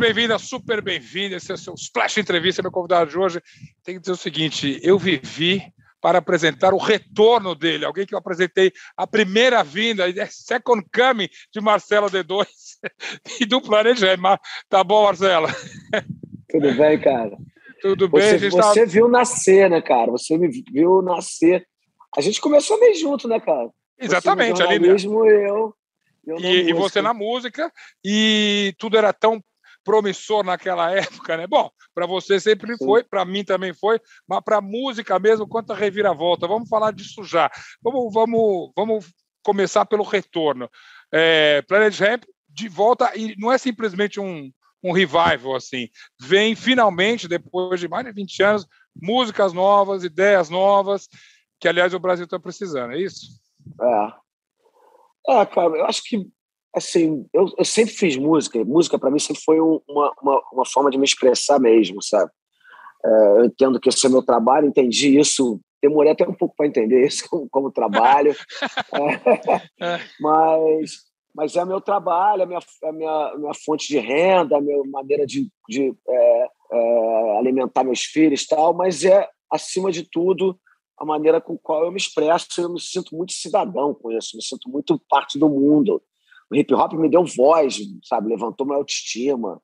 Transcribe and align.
bem-vinda, 0.00 0.38
super 0.38 0.80
bem-vinda. 0.80 1.36
Esse 1.36 1.50
é 1.50 1.54
o 1.54 1.58
seu 1.58 1.74
Splash 1.74 2.16
Entrevista, 2.16 2.62
meu 2.62 2.72
convidado 2.72 3.10
de 3.10 3.18
hoje. 3.18 3.38
Tem 3.84 3.96
que 3.96 4.00
dizer 4.00 4.12
o 4.12 4.16
seguinte: 4.16 4.80
eu 4.82 4.98
vivi 4.98 5.62
para 6.00 6.18
apresentar 6.18 6.72
o 6.72 6.78
retorno 6.78 7.54
dele, 7.54 7.84
alguém 7.84 8.06
que 8.06 8.14
eu 8.14 8.18
apresentei 8.18 8.72
a 8.96 9.06
primeira 9.06 9.62
vinda, 9.62 10.08
é 10.08 10.26
Second 10.26 10.82
Coming 10.90 11.28
de 11.52 11.60
Marcelo 11.60 12.08
D2 12.08 12.46
e 13.42 13.44
do 13.44 13.60
Planet 13.60 13.98
Tá 14.70 14.82
bom, 14.82 15.04
Marcelo? 15.04 15.48
Tudo 16.48 16.74
bem, 16.74 16.98
cara? 16.98 17.36
Tudo 17.82 18.08
bem. 18.08 18.38
Você, 18.38 18.50
você 18.50 18.86
viu 18.86 19.06
nascer, 19.06 19.68
né, 19.68 19.82
cara? 19.82 20.10
Você 20.12 20.38
me 20.38 20.48
viu 20.48 21.02
nascer. 21.02 21.66
A 22.16 22.22
gente 22.22 22.40
começou 22.40 22.80
meio 22.80 22.94
junto, 22.98 23.28
né, 23.28 23.38
cara? 23.38 23.68
Exatamente, 23.98 24.62
ali 24.62 24.78
mesmo 24.78 25.26
eu. 25.26 25.74
eu 26.26 26.38
e, 26.38 26.70
e 26.70 26.72
você 26.72 27.02
na 27.02 27.12
música, 27.12 27.70
e 28.02 28.74
tudo 28.78 28.96
era 28.96 29.12
tão 29.12 29.42
promissor 29.84 30.44
naquela 30.44 30.90
época, 30.94 31.36
né? 31.36 31.46
Bom, 31.46 31.70
para 31.94 32.06
você 32.06 32.38
sempre 32.38 32.76
foi, 32.76 33.02
para 33.04 33.24
mim 33.24 33.44
também 33.44 33.74
foi, 33.74 34.00
mas 34.28 34.40
para 34.44 34.60
música 34.60 35.18
mesmo, 35.18 35.46
quanto 35.46 35.72
a 35.72 35.76
reviravolta. 35.76 36.46
Vamos 36.46 36.68
falar 36.68 36.92
disso 36.92 37.24
já. 37.24 37.50
Vamos, 37.82 38.12
vamos, 38.12 38.72
vamos 38.76 39.12
começar 39.42 39.84
pelo 39.86 40.04
retorno. 40.04 40.68
É, 41.12 41.62
Planet 41.62 41.98
Ramp 41.98 42.24
de 42.48 42.68
volta 42.68 43.12
e 43.16 43.36
não 43.38 43.52
é 43.52 43.58
simplesmente 43.58 44.18
um 44.18 44.50
um 44.82 44.92
revival 44.92 45.54
assim. 45.54 45.88
Vem 46.20 46.54
finalmente, 46.54 47.28
depois 47.28 47.78
de 47.78 47.88
mais 47.88 48.04
de 48.04 48.12
20 48.12 48.42
anos, 48.42 48.66
músicas 48.94 49.52
novas, 49.52 50.04
ideias 50.04 50.48
novas, 50.48 51.08
que 51.58 51.68
aliás 51.68 51.92
o 51.94 52.00
Brasil 52.00 52.24
está 52.24 52.38
precisando, 52.38 52.92
é 52.92 52.98
isso? 52.98 53.26
É. 53.80 54.12
É, 55.28 55.46
cara, 55.46 55.76
eu 55.76 55.84
acho 55.84 56.02
que 56.04 56.26
assim, 56.74 57.26
eu, 57.32 57.46
eu 57.58 57.64
sempre 57.64 57.94
fiz 57.94 58.16
música, 58.16 58.64
música 58.64 58.98
para 58.98 59.10
mim 59.10 59.18
sempre 59.18 59.42
foi 59.42 59.60
um, 59.60 59.80
uma, 59.88 60.12
uma, 60.22 60.42
uma, 60.52 60.66
forma 60.66 60.90
de 60.90 60.98
me 60.98 61.04
expressar 61.04 61.58
mesmo, 61.58 62.02
sabe? 62.02 62.30
É, 63.04 63.38
eu 63.38 63.44
entendo 63.44 63.80
que 63.80 63.88
esse 63.88 64.06
é 64.06 64.08
meu 64.08 64.22
trabalho, 64.22 64.68
entendi 64.68 65.18
isso, 65.18 65.60
demorei 65.82 66.12
até 66.12 66.26
um 66.28 66.34
pouco 66.34 66.54
para 66.56 66.66
entender 66.66 67.06
isso 67.06 67.24
como, 67.30 67.48
como 67.50 67.72
trabalho, 67.72 68.34
é, 69.80 70.00
mas 70.20 71.10
mas 71.34 71.54
é 71.54 71.64
meu 71.64 71.80
trabalho, 71.80 72.42
é 72.42 72.46
minha, 72.46 72.60
é 72.82 72.92
minha, 72.92 73.34
minha 73.38 73.54
fonte 73.54 73.86
de 73.86 73.98
renda, 73.98 74.56
a 74.56 74.60
minha 74.60 74.82
maneira 74.84 75.24
de, 75.24 75.48
de 75.68 75.94
é, 76.08 76.48
é, 76.72 77.38
alimentar 77.38 77.84
meus 77.84 78.00
filhos 78.00 78.42
e 78.42 78.48
tal, 78.48 78.74
mas 78.74 79.04
é, 79.04 79.28
acima 79.50 79.92
de 79.92 80.02
tudo, 80.02 80.58
a 80.98 81.04
maneira 81.04 81.40
com 81.40 81.56
qual 81.56 81.84
eu 81.84 81.90
me 81.90 81.96
expresso. 81.96 82.60
Eu 82.60 82.68
me 82.68 82.80
sinto 82.80 83.16
muito 83.16 83.32
cidadão 83.32 83.94
com 83.94 84.12
isso, 84.12 84.36
me 84.36 84.42
sinto 84.42 84.68
muito 84.68 85.00
parte 85.08 85.38
do 85.38 85.48
mundo. 85.48 86.02
O 86.50 86.56
hip 86.56 86.74
hop 86.74 86.92
me 86.94 87.08
deu 87.08 87.24
voz, 87.24 87.78
sabe, 88.04 88.28
levantou 88.28 88.66
minha 88.66 88.78
autoestima. 88.78 89.60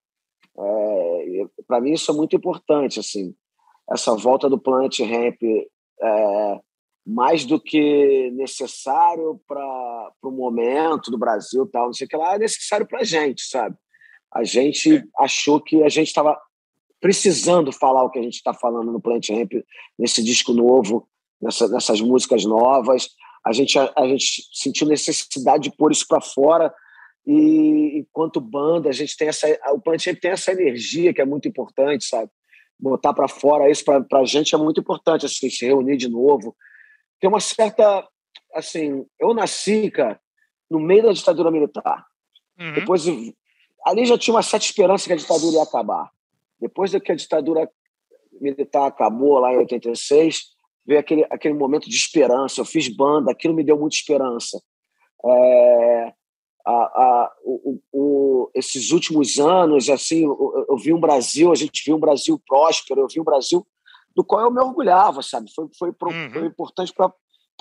É, 0.58 1.46
Para 1.66 1.80
mim 1.80 1.92
isso 1.92 2.10
é 2.10 2.14
muito 2.14 2.36
importante, 2.36 3.00
assim. 3.00 3.34
Essa 3.90 4.14
volta 4.16 4.48
do 4.48 4.58
Planet 4.58 5.00
Ramp 5.00 5.42
é, 5.42 6.60
mais 7.06 7.44
do 7.44 7.60
que 7.60 8.30
necessário 8.32 9.40
para 9.46 10.12
o 10.22 10.30
momento 10.30 11.10
do 11.10 11.18
Brasil 11.18 11.64
tal, 11.66 11.86
não 11.86 11.92
sei 11.92 12.06
o 12.06 12.08
que 12.08 12.16
lá, 12.16 12.34
é 12.34 12.38
necessário 12.38 12.86
para 12.86 13.00
a 13.00 13.04
gente, 13.04 13.42
sabe? 13.42 13.76
A 14.34 14.42
gente 14.42 14.96
é. 14.96 15.04
achou 15.18 15.60
que 15.60 15.82
a 15.84 15.88
gente 15.88 16.08
estava 16.08 16.36
precisando 17.00 17.70
falar 17.70 18.02
o 18.02 18.10
que 18.10 18.18
a 18.18 18.22
gente 18.22 18.34
está 18.34 18.52
falando 18.52 18.90
no 18.90 19.00
Plant 19.00 19.28
Ramp, 19.30 19.52
nesse 19.96 20.22
disco 20.22 20.52
novo, 20.52 21.08
nessa, 21.40 21.68
nessas 21.68 22.00
músicas 22.00 22.44
novas. 22.44 23.10
A 23.46 23.52
gente, 23.52 23.78
a, 23.78 23.92
a 23.96 24.08
gente 24.08 24.42
sentiu 24.52 24.88
necessidade 24.88 25.70
de 25.70 25.76
pôr 25.76 25.92
isso 25.92 26.06
para 26.08 26.20
fora 26.20 26.74
e 27.24 27.98
enquanto 27.98 28.40
banda 28.40 28.88
a 28.88 28.92
gente 28.92 29.16
tem 29.16 29.28
essa 29.28 29.46
o 29.72 29.80
Plant 29.80 30.04
tem 30.20 30.30
essa 30.30 30.52
energia 30.52 31.12
que 31.12 31.20
é 31.20 31.24
muito 31.24 31.48
importante 31.48 32.04
sabe 32.04 32.30
botar 32.78 33.12
para 33.12 33.26
fora 33.26 33.68
isso 33.68 33.84
para 33.84 34.20
a 34.20 34.24
gente 34.24 34.54
é 34.54 34.58
muito 34.58 34.80
importante 34.80 35.26
assim, 35.26 35.50
se 35.50 35.66
reunir 35.66 35.96
de 35.96 36.08
novo 36.08 36.54
tem 37.20 37.28
uma 37.28 37.40
certa. 37.40 38.06
Assim, 38.54 39.04
eu 39.18 39.34
nasci, 39.34 39.90
cara, 39.90 40.18
no 40.70 40.80
meio 40.80 41.04
da 41.04 41.12
ditadura 41.12 41.50
militar. 41.50 42.06
Uhum. 42.58 42.74
Depois, 42.74 43.04
ali 43.84 44.06
já 44.06 44.16
tinha 44.16 44.34
uma 44.34 44.42
certa 44.42 44.64
esperança 44.64 45.06
que 45.06 45.12
a 45.12 45.16
ditadura 45.16 45.56
ia 45.56 45.62
acabar. 45.62 46.10
Depois 46.58 46.90
que 46.90 47.12
a 47.12 47.16
ditadura 47.16 47.70
militar 48.40 48.86
acabou, 48.86 49.38
lá 49.38 49.52
em 49.52 49.58
86, 49.58 50.55
veio 50.86 51.00
aquele, 51.00 51.26
aquele 51.30 51.54
momento 51.54 51.88
de 51.88 51.96
esperança. 51.96 52.60
Eu 52.60 52.64
fiz 52.64 52.88
banda, 52.88 53.32
aquilo 53.32 53.54
me 53.54 53.64
deu 53.64 53.78
muita 53.78 53.96
esperança. 53.96 54.62
É, 55.24 56.12
a, 56.66 56.72
a, 56.72 57.32
o, 57.44 57.80
o, 57.92 58.50
esses 58.54 58.90
últimos 58.90 59.38
anos, 59.38 59.88
assim, 59.88 60.24
eu, 60.24 60.66
eu, 60.68 60.76
vi 60.76 60.92
um 60.92 61.00
Brasil, 61.00 61.52
a 61.52 61.54
gente 61.54 61.82
viu 61.84 61.96
um 61.96 62.00
Brasil 62.00 62.40
próspero, 62.46 63.00
eu 63.00 63.08
vi 63.08 63.20
um 63.20 63.24
Brasil 63.24 63.66
do 64.14 64.24
qual 64.24 64.42
eu 64.42 64.50
me 64.50 64.60
orgulhava, 64.60 65.22
sabe? 65.22 65.50
Foi, 65.54 65.68
foi, 65.78 65.90
uhum. 65.90 66.30
foi 66.32 66.46
importante 66.46 66.92
para 66.92 67.12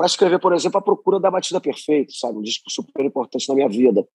escrever, 0.06 0.40
por 0.40 0.54
exemplo, 0.54 0.80
A 0.80 0.82
Procura 0.82 1.20
da 1.20 1.30
Batida 1.30 1.60
Perfeita, 1.60 2.14
sabe? 2.16 2.38
Um 2.38 2.42
disco 2.42 2.72
super 2.72 3.06
importante 3.06 3.48
na 3.50 3.56
minha 3.56 3.70
vida. 3.70 4.08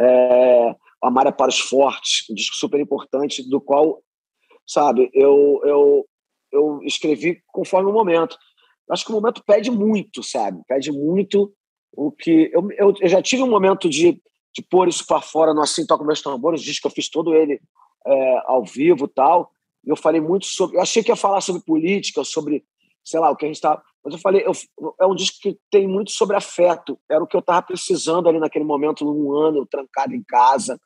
É, 0.00 0.74
Amar 1.02 1.26
é 1.26 1.32
para 1.32 1.48
os 1.48 1.60
Fortes, 1.60 2.28
um 2.30 2.34
disco 2.34 2.56
super 2.56 2.80
importante, 2.80 3.48
do 3.48 3.60
qual, 3.60 4.02
sabe, 4.66 5.10
eu, 5.12 5.60
eu, 5.64 6.06
eu 6.56 6.80
escrevi 6.82 7.40
conforme 7.48 7.90
o 7.90 7.92
momento. 7.92 8.36
Acho 8.90 9.04
que 9.04 9.10
o 9.10 9.14
momento 9.14 9.42
pede 9.44 9.70
muito, 9.70 10.22
sabe? 10.22 10.60
Pede 10.66 10.92
muito 10.92 11.52
o 11.92 12.10
que. 12.10 12.50
Eu, 12.52 12.68
eu, 12.72 12.94
eu 13.00 13.08
já 13.08 13.20
tive 13.20 13.42
um 13.42 13.50
momento 13.50 13.88
de, 13.88 14.20
de 14.54 14.62
pôr 14.70 14.88
isso 14.88 15.06
para 15.06 15.20
fora 15.20 15.52
no 15.52 15.62
Assim 15.62 15.86
Toca 15.86 16.04
Meus 16.04 16.22
Tambores, 16.22 16.62
disco 16.62 16.82
que 16.82 16.86
eu 16.86 16.94
fiz 16.94 17.08
todo 17.08 17.34
ele 17.34 17.60
é, 18.06 18.42
ao 18.46 18.64
vivo 18.64 19.08
tal 19.08 19.50
eu 19.86 19.96
falei 19.96 20.20
muito 20.20 20.46
sobre. 20.46 20.76
Eu 20.76 20.82
achei 20.82 21.02
que 21.02 21.10
ia 21.10 21.16
falar 21.16 21.40
sobre 21.40 21.62
política, 21.62 22.24
sobre, 22.24 22.64
sei 23.04 23.20
lá, 23.20 23.30
o 23.30 23.36
que 23.36 23.44
a 23.44 23.48
gente 23.48 23.56
está. 23.56 23.80
Mas 24.04 24.14
eu 24.14 24.20
falei, 24.20 24.44
eu, 24.44 24.52
é 25.00 25.06
um 25.06 25.14
disco 25.14 25.38
que 25.40 25.56
tem 25.70 25.86
muito 25.86 26.10
sobre 26.10 26.36
afeto. 26.36 26.98
Era 27.08 27.22
o 27.22 27.26
que 27.26 27.36
eu 27.36 27.40
estava 27.40 27.62
precisando 27.62 28.28
ali 28.28 28.40
naquele 28.40 28.64
momento, 28.64 29.04
num 29.04 29.32
ano, 29.32 29.66
trancado 29.66 30.14
em 30.14 30.22
casa 30.24 30.78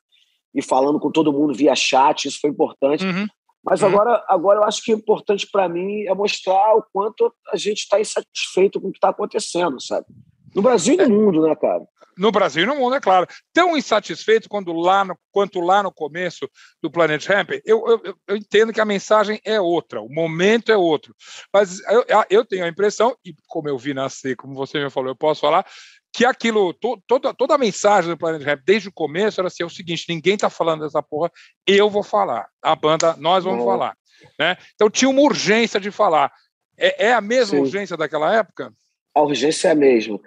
e 0.53 0.61
falando 0.61 0.99
com 0.99 1.11
todo 1.11 1.33
mundo 1.33 1.53
via 1.53 1.75
chat. 1.75 2.27
Isso 2.27 2.39
foi 2.39 2.51
importante. 2.51 3.03
Uhum. 3.03 3.27
Mas 3.63 3.81
uhum. 3.81 3.89
agora, 3.89 4.25
agora 4.27 4.59
eu 4.59 4.63
acho 4.63 4.83
que 4.83 4.93
o 4.93 4.97
importante 4.97 5.47
para 5.51 5.69
mim 5.69 6.03
é 6.03 6.13
mostrar 6.13 6.75
o 6.75 6.83
quanto 6.91 7.33
a 7.51 7.57
gente 7.57 7.79
está 7.79 7.99
insatisfeito 7.99 8.81
com 8.81 8.87
o 8.87 8.91
que 8.91 8.97
está 8.97 9.09
acontecendo, 9.09 9.79
sabe? 9.79 10.07
No 10.53 10.61
Brasil 10.61 10.95
e 10.95 10.97
no 10.97 11.03
é. 11.03 11.07
mundo, 11.07 11.41
né, 11.43 11.55
cara? 11.55 11.83
No 12.17 12.31
Brasil 12.31 12.63
e 12.63 12.65
no 12.65 12.75
mundo, 12.75 12.95
é 12.95 12.99
claro. 12.99 13.25
Tão 13.53 13.77
insatisfeito 13.77 14.49
quando 14.49 14.73
lá 14.73 15.05
no, 15.05 15.17
quanto 15.31 15.59
lá 15.61 15.81
no 15.81 15.91
começo 15.91 16.47
do 16.81 16.91
Planet 16.91 17.25
Ramp, 17.25 17.51
eu, 17.65 17.83
eu, 17.87 18.15
eu, 18.27 18.35
entendo 18.35 18.73
que 18.73 18.81
a 18.81 18.85
mensagem 18.85 19.39
é 19.45 19.61
outra, 19.61 20.01
o 20.01 20.09
momento 20.09 20.71
é 20.71 20.77
outro. 20.77 21.15
Mas 21.53 21.79
eu, 21.87 22.05
eu 22.29 22.45
tenho 22.45 22.65
a 22.65 22.67
impressão, 22.67 23.15
e 23.23 23.33
como 23.47 23.69
eu 23.69 23.77
vi 23.77 23.93
nascer, 23.93 24.35
como 24.35 24.53
você 24.53 24.83
me 24.83 24.89
falou, 24.89 25.09
eu 25.09 25.15
posso 25.15 25.41
falar, 25.41 25.65
que 26.13 26.25
aquilo, 26.25 26.73
to, 26.73 27.01
toda, 27.07 27.33
toda 27.33 27.55
a 27.55 27.57
mensagem 27.57 28.09
do 28.09 28.17
Planet 28.17 28.43
Ramp, 28.43 28.61
desde 28.65 28.89
o 28.89 28.93
começo, 28.93 29.39
era 29.39 29.47
assim: 29.47 29.63
é 29.63 29.65
o 29.65 29.69
seguinte, 29.69 30.05
ninguém 30.09 30.37
tá 30.37 30.49
falando 30.49 30.81
dessa 30.81 31.01
porra, 31.01 31.31
eu 31.65 31.89
vou 31.89 32.03
falar. 32.03 32.47
A 32.61 32.75
banda, 32.75 33.15
nós 33.17 33.43
vamos 33.43 33.65
falar. 33.65 33.95
Né? 34.39 34.55
Então 34.75 34.89
tinha 34.89 35.09
uma 35.09 35.21
urgência 35.21 35.79
de 35.79 35.91
falar. 35.91 36.31
É, 36.77 37.07
é 37.07 37.13
a 37.13 37.21
mesma 37.21 37.57
Sim. 37.57 37.61
urgência 37.61 37.97
daquela 37.97 38.35
época? 38.35 38.71
A 39.15 39.21
urgência 39.21 39.69
é 39.69 39.71
a 39.71 39.75
mesma 39.75 40.19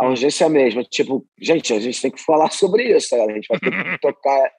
a 0.00 0.08
urgência 0.08 0.44
é 0.44 0.46
a 0.46 0.50
mesma. 0.50 0.82
Tipo, 0.82 1.26
gente, 1.38 1.74
a 1.74 1.78
gente 1.78 2.00
tem 2.00 2.10
que 2.10 2.24
falar 2.24 2.50
sobre 2.56 2.96
isso, 2.96 3.14
a 3.14 3.30
gente 3.30 3.46
vai 3.46 3.60
ter 3.60 3.70
que 3.70 3.70
tocar, 4.00 4.50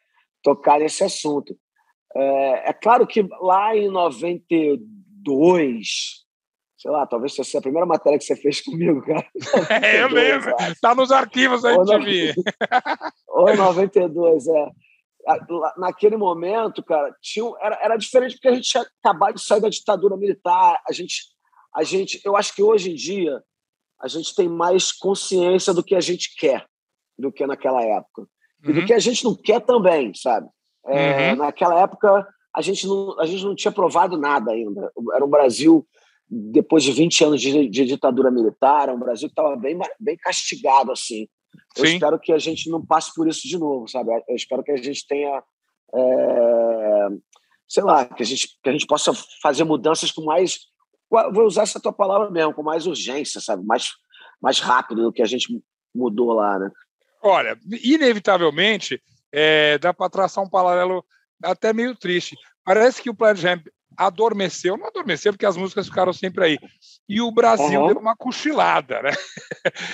tocar 0.43 0.79
nesse 0.79 1.03
assunto. 1.03 1.57
É, 2.15 2.69
é, 2.69 2.73
claro 2.73 3.07
que 3.07 3.27
lá 3.41 3.75
em 3.75 3.89
92, 3.89 6.20
sei 6.81 6.89
lá, 6.89 7.05
talvez 7.05 7.35
seja 7.35 7.59
a 7.59 7.61
primeira 7.61 7.85
matéria 7.85 8.17
que 8.17 8.25
você 8.25 8.35
fez 8.35 8.59
comigo, 8.65 9.01
cara. 9.03 9.25
92, 9.35 9.69
é, 9.83 10.01
eu 10.03 10.07
lembro. 10.09 10.55
Está 10.71 10.95
nos 10.95 11.11
arquivos 11.11 11.63
aí 11.63 11.77
de 11.77 11.97
mim. 11.99 12.33
Ou 13.27 13.55
92, 13.55 14.47
é. 14.49 14.69
Naquele 15.77 16.17
momento, 16.17 16.81
cara, 16.83 17.15
tinha, 17.21 17.45
era, 17.61 17.79
era 17.83 17.97
diferente 17.97 18.33
porque 18.33 18.47
a 18.47 18.55
gente 18.55 18.67
tinha 18.67 18.83
acabado 19.03 19.35
de 19.35 19.43
sair 19.43 19.61
da 19.61 19.69
ditadura 19.69 20.17
militar. 20.17 20.81
A 20.87 20.91
gente, 20.91 21.25
a 21.75 21.83
gente, 21.83 22.19
eu 22.25 22.35
acho 22.35 22.55
que 22.55 22.63
hoje 22.63 22.91
em 22.91 22.95
dia 22.95 23.39
a 24.01 24.07
gente 24.07 24.33
tem 24.33 24.49
mais 24.49 24.91
consciência 24.91 25.75
do 25.75 25.83
que 25.83 25.93
a 25.93 26.01
gente 26.01 26.35
quer 26.35 26.65
do 27.19 27.31
que 27.31 27.45
naquela 27.45 27.83
época. 27.83 28.25
E 28.63 28.69
uhum. 28.69 28.73
do 28.73 28.85
que 28.87 28.93
a 28.93 28.99
gente 28.99 29.23
não 29.23 29.35
quer 29.35 29.61
também, 29.61 30.11
sabe? 30.15 30.49
É, 30.87 31.29
uhum. 31.29 31.37
Naquela 31.37 31.79
época, 31.79 32.27
a 32.55 32.61
gente, 32.63 32.87
não, 32.87 33.19
a 33.19 33.27
gente 33.27 33.45
não 33.45 33.53
tinha 33.53 33.71
provado 33.71 34.17
nada 34.17 34.51
ainda. 34.51 34.91
Era 35.13 35.23
um 35.23 35.29
Brasil, 35.29 35.87
depois 36.31 36.83
de 36.83 36.93
20 36.93 37.25
anos 37.25 37.41
de, 37.41 37.67
de 37.67 37.85
ditadura 37.85 38.31
militar, 38.31 38.89
um 38.89 38.99
Brasil 38.99 39.27
que 39.27 39.33
estava 39.33 39.55
bem, 39.57 39.77
bem 39.99 40.15
castigado, 40.15 40.91
assim. 40.91 41.27
Eu 41.77 41.85
Sim. 41.85 41.93
espero 41.93 42.17
que 42.17 42.31
a 42.31 42.37
gente 42.37 42.69
não 42.69 42.85
passe 42.85 43.13
por 43.13 43.27
isso 43.27 43.45
de 43.47 43.57
novo, 43.57 43.87
sabe? 43.87 44.11
Eu 44.27 44.35
espero 44.35 44.63
que 44.63 44.71
a 44.71 44.77
gente 44.77 45.05
tenha... 45.05 45.43
É, 45.93 47.07
sei 47.67 47.83
lá, 47.83 48.05
que 48.05 48.23
a, 48.23 48.25
gente, 48.25 48.47
que 48.63 48.69
a 48.69 48.71
gente 48.71 48.87
possa 48.87 49.11
fazer 49.41 49.65
mudanças 49.65 50.11
com 50.11 50.23
mais 50.23 50.71
vou 51.33 51.45
usar 51.45 51.63
essa 51.63 51.79
tua 51.79 51.91
palavra 51.91 52.31
mesmo, 52.31 52.53
com 52.53 52.63
mais 52.63 52.87
urgência, 52.87 53.41
sabe? 53.41 53.65
Mais, 53.65 53.89
mais 54.41 54.59
rápido 54.59 55.03
do 55.03 55.11
que 55.11 55.21
a 55.21 55.25
gente 55.25 55.61
mudou 55.93 56.31
lá, 56.33 56.57
né? 56.57 56.71
Olha, 57.21 57.57
inevitavelmente, 57.83 59.01
é, 59.31 59.77
dá 59.77 59.93
para 59.93 60.09
traçar 60.09 60.43
um 60.43 60.49
paralelo 60.49 61.03
até 61.43 61.73
meio 61.73 61.95
triste. 61.95 62.35
Parece 62.63 63.01
que 63.01 63.09
o 63.09 63.15
Planet 63.15 63.43
Ramp 63.43 63.67
adormeceu, 64.05 64.77
não 64.77 64.87
adormeceu 64.87 65.31
porque 65.33 65.45
as 65.45 65.57
músicas 65.57 65.87
ficaram 65.87 66.13
sempre 66.13 66.43
aí. 66.43 66.59
E 67.07 67.21
o 67.21 67.31
Brasil 67.31 67.81
uhum. 67.81 67.87
deu 67.87 67.97
uma 67.97 68.15
cochilada, 68.15 69.01
né? 69.01 69.11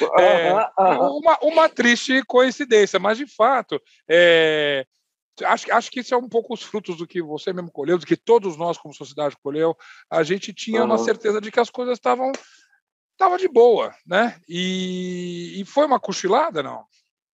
Uhum, 0.01 0.19
é, 0.19 0.71
uhum. 0.79 1.17
Uma, 1.17 1.37
uma 1.41 1.69
triste 1.69 2.23
coincidência, 2.25 2.99
mas 2.99 3.17
de 3.17 3.25
fato, 3.25 3.81
é, 4.09 4.85
acho, 5.43 5.73
acho 5.73 5.91
que 5.91 5.99
isso 5.99 6.13
é 6.13 6.17
um 6.17 6.29
pouco 6.29 6.53
os 6.53 6.63
frutos 6.63 6.97
do 6.97 7.07
que 7.07 7.21
você 7.21 7.51
mesmo 7.51 7.71
colheu, 7.71 7.97
do 7.97 8.05
que 8.05 8.15
todos 8.15 8.57
nós 8.57 8.77
como 8.77 8.93
sociedade 8.93 9.35
colheu. 9.41 9.75
A 10.09 10.23
gente 10.23 10.53
tinha 10.53 10.83
uma 10.83 10.97
certeza 10.97 11.41
de 11.41 11.51
que 11.51 11.59
as 11.59 11.69
coisas 11.69 11.97
estavam 11.97 12.31
tava 13.17 13.37
de 13.37 13.47
boa, 13.47 13.93
né? 14.05 14.39
E, 14.47 15.59
e 15.59 15.65
foi 15.65 15.85
uma 15.85 15.99
cochilada, 15.99 16.61
não? 16.61 16.85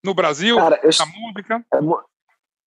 No 0.04 0.14
Brasil, 0.14 0.56
Cara, 0.56 0.80
eu, 0.82 0.90
na 0.98 1.06
música. 1.06 1.66
É 1.74 1.80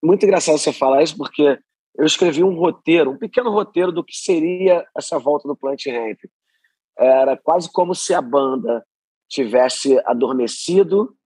muito 0.03 0.25
engraçado 0.25 0.59
você 0.59 0.73
falar 0.73 1.03
isso, 1.03 1.17
porque 1.17 1.59
eu 1.99 2.05
escrevi 2.05 2.45
um 2.45 2.55
roteiro, 2.55 3.11
um 3.11 3.19
pequeno 3.19 3.51
roteiro 3.51 3.91
do 3.91 4.05
que 4.05 4.17
seria 4.17 4.87
essa 4.97 5.19
volta 5.19 5.49
do 5.49 5.57
Plant 5.57 5.87
Ramp. 5.87 6.19
Era 6.99 7.37
quase 7.37 7.71
como 7.73 7.95
se 7.95 8.15
a 8.15 8.21
banda 8.21 8.85
tivesse 9.29 9.99
adormecido, 10.07 11.17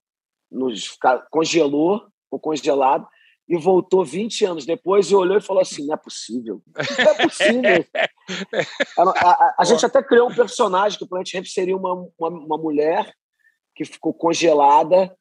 nos, 0.49 0.97
congelou 1.29 2.05
ou 2.29 2.39
congelado, 2.39 3.07
e 3.47 3.57
voltou 3.57 4.05
20 4.05 4.45
anos 4.45 4.65
depois 4.65 5.11
e 5.11 5.15
olhou 5.15 5.37
e 5.37 5.41
falou 5.41 5.61
assim: 5.61 5.85
não 5.85 5.93
é 5.93 5.97
possível. 5.97 6.61
Não 6.67 7.11
é 7.11 7.23
possível. 7.23 7.85
a, 8.97 9.29
a, 9.29 9.55
a, 9.59 9.63
gente 9.65 9.85
até 9.85 10.01
criou 10.01 10.29
um 10.29 10.35
personagem 10.35 10.97
que 10.97 11.03
o 11.03 11.07
Plant 11.07 11.33
Ramp 11.33 11.45
seria 11.45 11.75
uma, 11.75 11.93
uma, 12.17 12.29
uma 12.29 12.57
mulher 12.57 13.13
que 13.75 13.83
ficou 13.83 14.13
congelada 14.13 15.13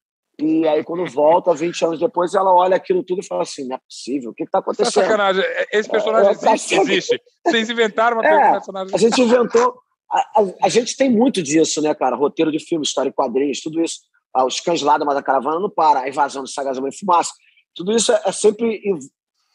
e 0.43 0.67
aí, 0.67 0.83
quando 0.85 1.05
volta, 1.07 1.55
20 1.55 1.85
anos 1.85 1.99
depois, 1.99 2.35
ela 2.35 2.53
olha 2.53 2.77
aquilo 2.77 3.03
tudo 3.03 3.21
e 3.21 3.27
fala 3.27 3.43
assim: 3.43 3.67
não 3.67 3.77
é 3.77 3.79
possível, 3.79 4.31
o 4.31 4.35
que 4.35 4.45
está 4.45 4.59
é 4.59 4.61
acontecendo? 4.61 5.05
É 5.05 5.07
sacanagem. 5.07 5.45
Esse 5.73 5.89
personagem 5.89 6.29
é, 6.29 6.33
existe, 6.33 6.75
existe. 6.75 7.23
Vocês 7.47 7.71
inventaram 7.71 8.19
uma 8.19 8.27
é, 8.27 8.53
personagem. 8.53 8.95
A 8.95 8.99
gente 8.99 9.21
inventou. 9.21 9.79
A, 10.11 10.19
a, 10.19 10.67
a, 10.67 10.69
gente 10.69 10.97
tem 10.97 11.09
muito 11.09 11.41
disso, 11.43 11.81
né, 11.81 11.95
cara? 11.95 12.17
Roteiro 12.17 12.51
de 12.51 12.59
filme, 12.59 12.85
história 12.85 13.11
em 13.11 13.13
quadrinhos, 13.13 13.61
tudo 13.61 13.81
isso. 13.81 14.01
Ah, 14.35 14.45
os 14.45 14.61
cães 14.61 14.83
lá 14.83 14.99
da 14.99 15.05
Mata 15.05 15.23
Caravana 15.23 15.61
não 15.61 15.71
para, 15.71 16.01
a 16.01 16.09
invasão 16.09 16.43
do 16.43 16.49
Sagazama 16.49 16.89
em 16.89 16.97
fumaça. 16.97 17.33
Tudo 17.75 17.93
isso 17.93 18.13
é, 18.13 18.21
é 18.27 18.33
sempre 18.33 18.81
em, 18.85 18.99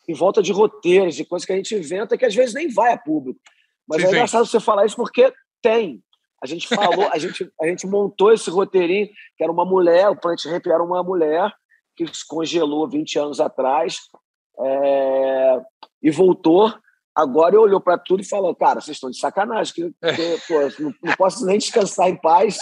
em, 0.08 0.14
volta 0.14 0.42
de 0.42 0.52
roteiros, 0.52 1.16
de 1.16 1.26
coisas 1.26 1.46
que 1.46 1.54
a 1.54 1.56
gente 1.56 1.76
inventa 1.76 2.18
que 2.18 2.26
às 2.26 2.36
vezes 2.36 2.54
nem 2.54 2.70
vai 2.70 2.94
a 2.94 2.98
público. 2.98 3.40
Mas 3.88 4.02
sim, 4.02 4.08
é 4.08 4.10
engraçado 4.12 4.46
sim. 4.46 4.52
você 4.52 4.60
falar 4.60 4.86
isso 4.86 4.96
porque 4.96 5.32
tem. 5.62 6.02
A 6.46 6.48
gente 6.48 6.68
falou, 6.68 7.10
a 7.12 7.18
gente, 7.18 7.52
a 7.60 7.66
gente 7.66 7.88
montou 7.88 8.32
esse 8.32 8.50
roteirinho, 8.50 9.10
que 9.36 9.44
era 9.44 9.52
uma 9.52 9.66
mulher, 9.66 10.10
o 10.10 10.16
Plant 10.16 10.46
Ramp 10.46 10.68
era 10.68 10.84
uma 10.84 11.04
mulher 11.04 11.52
que 11.96 12.06
se 12.14 12.28
congelou 12.28 12.88
20 12.88 13.20
anos 13.20 13.40
atrás 13.40 13.98
é, 14.60 15.62
e 16.04 16.12
voltou. 16.12 16.74
Agora 17.16 17.60
olhou 17.60 17.80
para 17.80 17.98
tudo 17.98 18.22
e 18.22 18.28
falou: 18.28 18.54
Cara, 18.54 18.82
vocês 18.82 18.98
estão 18.98 19.10
de 19.10 19.18
sacanagem, 19.18 19.74
que, 19.74 19.90
que 19.90 20.42
pô, 20.48 20.84
não, 20.84 20.94
não, 21.02 21.16
posso 21.16 21.46
nem 21.46 21.58
descansar 21.58 22.10
em 22.10 22.20
paz. 22.20 22.58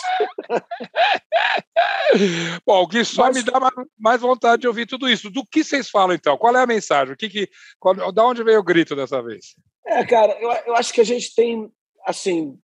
Bom, 2.66 2.84
o 2.84 2.88
que 2.88 3.04
só 3.04 3.24
Mas... 3.24 3.38
me 3.38 3.44
dá 3.44 3.60
mais 3.98 4.22
vontade 4.22 4.62
de 4.62 4.68
ouvir 4.68 4.86
tudo 4.86 5.10
isso. 5.10 5.32
Do 5.32 5.44
que 5.44 5.64
vocês 5.64 5.90
falam, 5.90 6.16
então? 6.16 6.38
Qual 6.38 6.56
é 6.56 6.62
a 6.62 6.68
mensagem? 6.68 7.16
O 7.16 7.18
que 7.18 7.28
que, 7.28 7.50
qual, 7.80 8.12
da 8.12 8.26
onde 8.26 8.44
veio 8.44 8.60
o 8.60 8.64
grito 8.64 8.96
dessa 8.96 9.24
vez? 9.24 9.56
É, 9.88 10.06
cara, 10.06 10.38
eu, 10.40 10.52
eu 10.68 10.76
acho 10.76 10.94
que 10.94 11.02
a 11.02 11.06
gente 11.06 11.34
tem, 11.34 11.72
assim, 12.06 12.56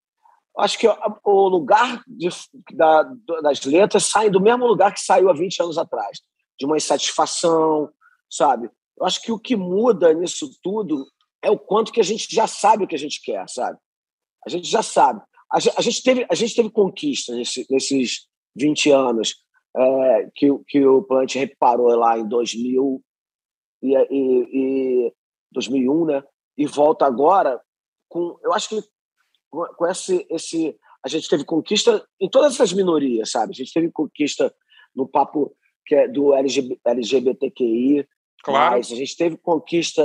acho 0.60 0.78
que 0.78 0.88
o 0.88 1.48
lugar 1.48 2.04
de, 2.08 2.30
da, 2.74 3.04
das 3.42 3.64
letras 3.64 4.06
sai 4.06 4.30
do 4.30 4.42
mesmo 4.42 4.66
lugar 4.66 4.94
que 4.94 5.00
saiu 5.00 5.30
há 5.30 5.34
20 5.34 5.64
anos 5.64 5.78
atrás, 5.78 6.20
de 6.60 6.66
uma 6.66 6.78
insatisfação, 6.78 7.90
sabe? 8.30 8.70
Eu 8.98 9.06
acho 9.06 9.22
que 9.22 9.32
o 9.32 9.40
que 9.40 9.56
muda 9.56 10.14
nisso 10.14 10.50
tudo 10.62 11.06
é 11.42 11.50
o 11.50 11.58
quanto 11.58 11.92
que 11.92 12.02
a 12.02 12.04
gente 12.04 12.28
já 12.34 12.48
sabe 12.48 12.84
o 12.84 12.88
que 12.88 12.96
a 12.96 13.00
gente 13.00 13.22
quer, 13.22 13.48
sabe? 13.50 13.78
A 14.46 14.50
gente 14.50 14.68
já 14.68 14.84
sabe. 14.84 15.22
A 15.52 15.60
gente, 15.60 15.76
a 15.78 15.82
gente 15.82 16.04
teve, 16.04 16.28
a 16.30 16.36
gente 16.36 16.56
teve 16.56 16.70
conquista 16.70 17.34
nesse, 17.34 17.66
nesses 17.70 18.28
20 18.56 18.92
anos 18.92 19.36
é, 19.76 20.30
que, 20.36 20.48
que 20.68 20.86
o 20.86 21.02
Plant 21.04 21.36
reparou 21.36 21.88
lá 21.96 22.18
em 22.18 22.28
2000 22.28 23.02
e, 23.82 23.96
e, 23.96 25.08
e 25.08 25.14
2001, 25.52 26.06
né? 26.06 26.24
E 26.58 26.66
volta 26.66 27.06
agora 27.06 27.60
com, 28.10 28.38
eu 28.44 28.54
acho 28.54 28.70
que 28.70 28.84
com 29.50 29.88
esse, 29.88 30.26
esse. 30.30 30.76
A 31.04 31.10
gente 31.10 31.30
teve 31.30 31.46
conquista 31.46 32.06
em 32.20 32.30
todas 32.30 32.54
essas 32.54 32.74
minorias, 32.74 33.32
sabe? 33.32 33.52
A 33.52 33.56
gente 33.56 33.74
teve 33.74 33.92
conquista 33.92 34.54
no 34.96 35.08
papo 35.08 35.56
que 35.86 35.96
é 35.96 36.08
do 36.08 36.36
LGB, 36.36 36.80
LGBTQI, 36.86 38.08
claro. 38.44 38.76
a 38.76 38.82
gente 38.82 39.18
teve 39.18 39.38
conquista, 39.38 40.04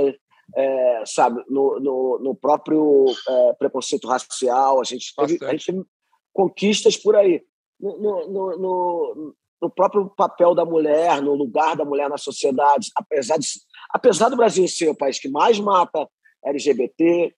é, 0.56 1.02
sabe, 1.05 1.44
no, 1.46 1.79
no, 1.79 2.19
no 2.20 2.35
próprio 2.35 3.05
é, 3.29 3.52
preconceito 3.52 4.08
racial, 4.08 4.81
a 4.81 4.85
gente, 4.85 5.14
teve, 5.14 5.44
a 5.44 5.50
gente 5.50 5.67
teve 5.67 5.85
conquistas 6.32 6.97
por 6.97 7.14
aí. 7.14 7.43
No, 7.79 7.99
no, 7.99 8.56
no, 8.56 9.35
no, 9.61 9.70
próprio 9.70 10.08
papel 10.17 10.55
da 10.55 10.64
mulher, 10.64 11.20
no 11.20 11.35
lugar 11.35 11.76
da 11.76 11.85
mulher 11.85 12.08
na 12.08 12.17
sociedade, 12.17 12.90
apesar, 12.97 13.37
de, 13.38 13.47
apesar 13.90 14.31
do 14.31 14.37
Brasil 14.37 14.67
ser 14.67 14.88
o 14.88 14.97
país 14.97 15.19
que 15.19 15.29
mais 15.29 15.61
mata 15.61 16.08
LGBT, 16.47 17.35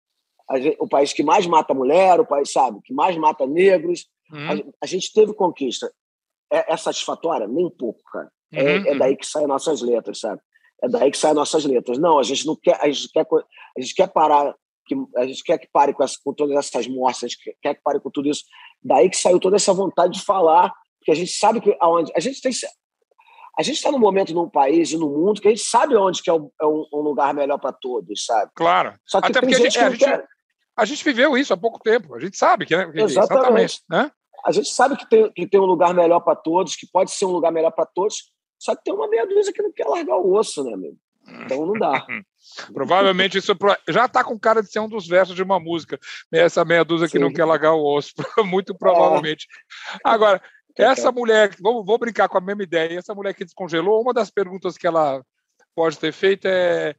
gente, 0.54 0.76
o 0.80 0.88
país 0.88 1.12
que 1.12 1.22
mais 1.22 1.46
mata 1.46 1.74
mulher, 1.74 2.20
o 2.20 2.26
país, 2.26 2.52
sabe, 2.52 2.80
que 2.84 2.94
mais 2.94 3.16
mata 3.16 3.46
negros. 3.46 4.06
Uhum. 4.32 4.50
A, 4.50 4.84
a, 4.84 4.86
gente 4.86 5.12
teve 5.12 5.34
conquista. 5.34 5.90
É, 6.52 6.72
é, 6.72 6.76
satisfatória? 6.76 7.46
Nem 7.48 7.66
um 7.66 7.70
pouco, 7.70 8.00
cara. 8.12 8.30
É, 8.52 8.62
uhum. 8.62 8.68
É, 8.68 8.88
é, 8.90 8.98
daí 8.98 9.16
que 9.16 9.26
saem 9.26 9.46
nossas 9.46 9.82
letras, 9.82 10.20
sabe? 10.20 10.40
É 10.82 10.88
daí 10.88 11.10
que 11.10 11.18
saem 11.18 11.34
nossas 11.34 11.64
letras. 11.64 11.98
Não, 11.98 12.18
a 12.18 12.22
gente 12.22 12.46
não 12.46 12.56
quer, 12.56 12.78
a 12.80 12.86
gente 12.88 13.08
quer, 13.12 13.26
a 13.76 13.80
gente 13.80 13.94
quer 13.94 14.08
parar, 14.08 14.54
que, 14.86 14.94
a 15.16 15.26
gente 15.26 15.42
quer 15.42 15.58
que 15.58 15.68
pare 15.72 15.92
com, 15.92 16.04
essa, 16.04 16.16
com 16.24 16.32
todas 16.32 16.56
essas 16.56 16.76
a 16.76 16.82
gente 16.82 17.42
quer, 17.42 17.54
quer 17.60 17.74
que 17.74 17.82
pare 17.82 18.00
com 18.00 18.10
tudo 18.10 18.28
isso. 18.28 18.44
Daí 18.82 19.10
que 19.10 19.16
saiu 19.16 19.40
toda 19.40 19.56
essa 19.56 19.72
vontade 19.72 20.12
de 20.14 20.24
falar, 20.24 20.72
porque 20.98 21.10
a 21.10 21.14
gente 21.14 21.32
sabe 21.32 21.60
que 21.60 21.76
aonde 21.80 22.12
a 22.14 22.20
gente 22.20 22.40
tem 22.40 22.52
a 23.58 23.62
gente 23.62 23.76
está 23.76 23.90
num 23.90 23.98
momento 23.98 24.34
num 24.34 24.50
país 24.50 24.92
e 24.92 24.98
no 24.98 25.08
mundo 25.08 25.40
que 25.40 25.48
a 25.48 25.50
gente 25.50 25.64
sabe 25.64 25.96
onde 25.96 26.22
que 26.22 26.28
é 26.28 26.34
um, 26.34 26.50
é 26.60 26.66
um 26.66 27.00
lugar 27.00 27.32
melhor 27.32 27.58
para 27.58 27.72
todos, 27.72 28.24
sabe? 28.24 28.50
Claro. 28.54 28.94
Só 29.06 29.18
que 29.20 29.28
Até 29.28 29.40
tem 29.40 29.50
gente, 29.50 29.62
gente, 29.70 29.78
a 29.78 29.90
gente, 29.90 30.28
a 30.76 30.84
gente 30.84 31.04
viveu 31.04 31.36
isso 31.36 31.52
há 31.52 31.56
pouco 31.56 31.80
tempo, 31.80 32.14
a 32.14 32.20
gente 32.20 32.36
sabe 32.36 32.66
que, 32.66 32.76
né? 32.76 32.84
Exatamente. 32.94 33.12
exatamente 33.12 33.82
né? 33.88 34.10
A 34.44 34.52
gente 34.52 34.68
sabe 34.68 34.96
que 34.96 35.08
tem, 35.08 35.32
que 35.32 35.46
tem 35.46 35.58
um 35.58 35.64
lugar 35.64 35.92
melhor 35.94 36.20
para 36.20 36.36
todos, 36.36 36.76
que 36.76 36.86
pode 36.86 37.10
ser 37.10 37.24
um 37.24 37.30
lugar 37.30 37.50
melhor 37.50 37.72
para 37.72 37.86
todos, 37.86 38.30
só 38.58 38.76
que 38.76 38.84
tem 38.84 38.94
uma 38.94 39.08
meia 39.08 39.26
dúzia 39.26 39.52
que 39.52 39.62
não 39.62 39.72
quer 39.72 39.86
largar 39.86 40.16
o 40.16 40.32
osso, 40.34 40.62
né, 40.62 40.74
amigo? 40.74 40.96
Então 41.44 41.66
não 41.66 41.74
dá. 41.74 42.06
Provavelmente 42.72 43.38
isso 43.38 43.52
já 43.88 44.04
está 44.04 44.22
com 44.22 44.38
cara 44.38 44.62
de 44.62 44.70
ser 44.70 44.78
um 44.78 44.88
dos 44.88 45.06
versos 45.08 45.34
de 45.34 45.42
uma 45.42 45.58
música. 45.58 45.98
Né? 46.30 46.40
Essa 46.40 46.64
meia 46.64 46.84
dúzia 46.84 47.08
Sim. 47.08 47.12
que 47.12 47.18
não 47.18 47.32
quer 47.32 47.44
largar 47.44 47.74
o 47.74 47.84
osso, 47.84 48.12
muito 48.44 48.74
provavelmente. 48.76 49.46
É. 49.94 49.98
Agora, 50.04 50.40
essa 50.76 51.10
mulher, 51.10 51.56
vou, 51.60 51.84
vou 51.84 51.98
brincar 51.98 52.28
com 52.28 52.38
a 52.38 52.40
mesma 52.40 52.62
ideia, 52.62 52.98
essa 52.98 53.14
mulher 53.14 53.34
que 53.34 53.44
descongelou, 53.44 54.00
uma 54.00 54.12
das 54.12 54.30
perguntas 54.30 54.76
que 54.76 54.86
ela 54.86 55.22
pode 55.74 55.98
ter 55.98 56.12
feito 56.12 56.46
é 56.46 56.94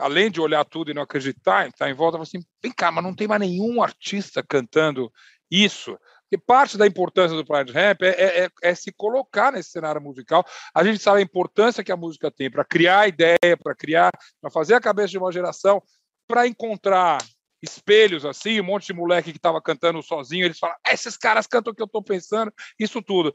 além 0.00 0.30
de 0.30 0.40
olhar 0.40 0.64
tudo 0.64 0.90
e 0.90 0.94
não 0.94 1.02
acreditar, 1.02 1.68
está 1.68 1.88
em 1.88 1.94
volta, 1.94 2.20
assim, 2.20 2.40
vem 2.62 2.72
cá, 2.72 2.90
mas 2.90 3.04
não 3.04 3.14
tem 3.14 3.28
mais 3.28 3.40
nenhum 3.40 3.82
artista 3.82 4.42
cantando 4.42 5.12
isso. 5.50 5.96
Porque 6.22 6.44
parte 6.44 6.78
da 6.78 6.86
importância 6.86 7.36
do 7.36 7.44
Planet 7.44 7.74
Ramp 7.74 8.02
é, 8.02 8.08
é, 8.10 8.44
é, 8.44 8.48
é, 8.62 8.74
se 8.74 8.92
colocar 8.92 9.52
nesse 9.52 9.70
cenário 9.70 10.00
musical. 10.00 10.44
A 10.72 10.84
gente 10.84 11.00
sabe 11.00 11.18
a 11.18 11.22
importância 11.22 11.82
que 11.82 11.90
a 11.90 11.96
música 11.96 12.30
tem 12.30 12.48
para 12.48 12.64
criar 12.64 13.08
ideia, 13.08 13.56
para 13.60 13.74
criar, 13.74 14.12
para 14.40 14.50
fazer 14.50 14.74
a 14.74 14.80
cabeça 14.80 15.08
de 15.08 15.18
uma 15.18 15.32
geração, 15.32 15.82
para 16.28 16.46
encontrar 16.46 17.18
espelhos 17.60 18.24
assim, 18.24 18.60
um 18.60 18.64
monte 18.64 18.86
de 18.86 18.92
moleque 18.92 19.32
que 19.32 19.38
estava 19.38 19.60
cantando 19.60 20.02
sozinho, 20.02 20.46
eles 20.46 20.58
falam, 20.58 20.76
esses 20.90 21.16
caras 21.16 21.46
cantam 21.46 21.72
o 21.72 21.76
que 21.76 21.82
eu 21.82 21.86
estou 21.86 22.02
pensando, 22.02 22.52
isso 22.78 23.02
tudo. 23.02 23.34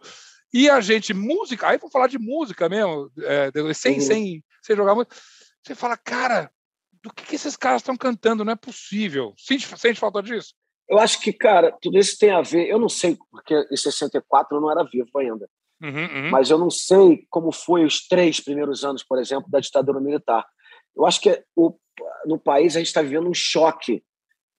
E 0.53 0.69
a 0.69 0.79
gente, 0.79 1.13
música, 1.13 1.67
aí 1.67 1.77
vou 1.77 1.91
falar 1.91 2.07
de 2.07 2.17
música 2.17 2.69
mesmo, 2.69 3.11
é, 3.19 3.51
sem, 3.73 3.95
uhum. 3.95 4.01
sem, 4.01 4.43
sem 4.61 4.75
jogar 4.75 4.95
música. 4.95 5.15
Você 5.61 5.75
fala, 5.75 5.97
cara, 5.97 6.49
do 7.05 7.13
que, 7.13 7.23
que 7.23 7.35
esses 7.35 7.55
caras 7.55 7.81
estão 7.81 7.95
cantando, 7.95 8.43
não 8.43 8.53
é 8.53 8.55
possível. 8.55 9.31
Sente, 9.37 9.67
sente 9.77 9.99
falta 9.99 10.23
disso? 10.23 10.55
Eu 10.89 10.97
acho 10.97 11.21
que, 11.21 11.31
cara, 11.31 11.71
tudo 11.79 11.99
isso 11.99 12.17
tem 12.17 12.31
a 12.31 12.41
ver. 12.41 12.67
Eu 12.67 12.79
não 12.79 12.89
sei, 12.89 13.15
porque 13.29 13.53
em 13.71 13.77
64 13.77 14.57
eu 14.57 14.61
não 14.61 14.71
era 14.71 14.83
vivo 14.83 15.09
ainda. 15.19 15.47
Uhum, 15.83 15.89
uhum. 15.89 16.31
Mas 16.31 16.49
eu 16.49 16.57
não 16.57 16.71
sei 16.71 17.27
como 17.29 17.51
foi 17.51 17.85
os 17.85 18.07
três 18.07 18.39
primeiros 18.39 18.83
anos, 18.83 19.03
por 19.03 19.19
exemplo, 19.19 19.49
da 19.51 19.59
ditadura 19.59 19.99
militar. 19.99 20.43
Eu 20.95 21.05
acho 21.05 21.21
que 21.21 21.43
o, 21.55 21.77
no 22.25 22.39
país 22.39 22.75
a 22.75 22.79
gente 22.79 22.87
está 22.87 23.03
vivendo 23.03 23.29
um 23.29 23.33
choque 23.33 24.03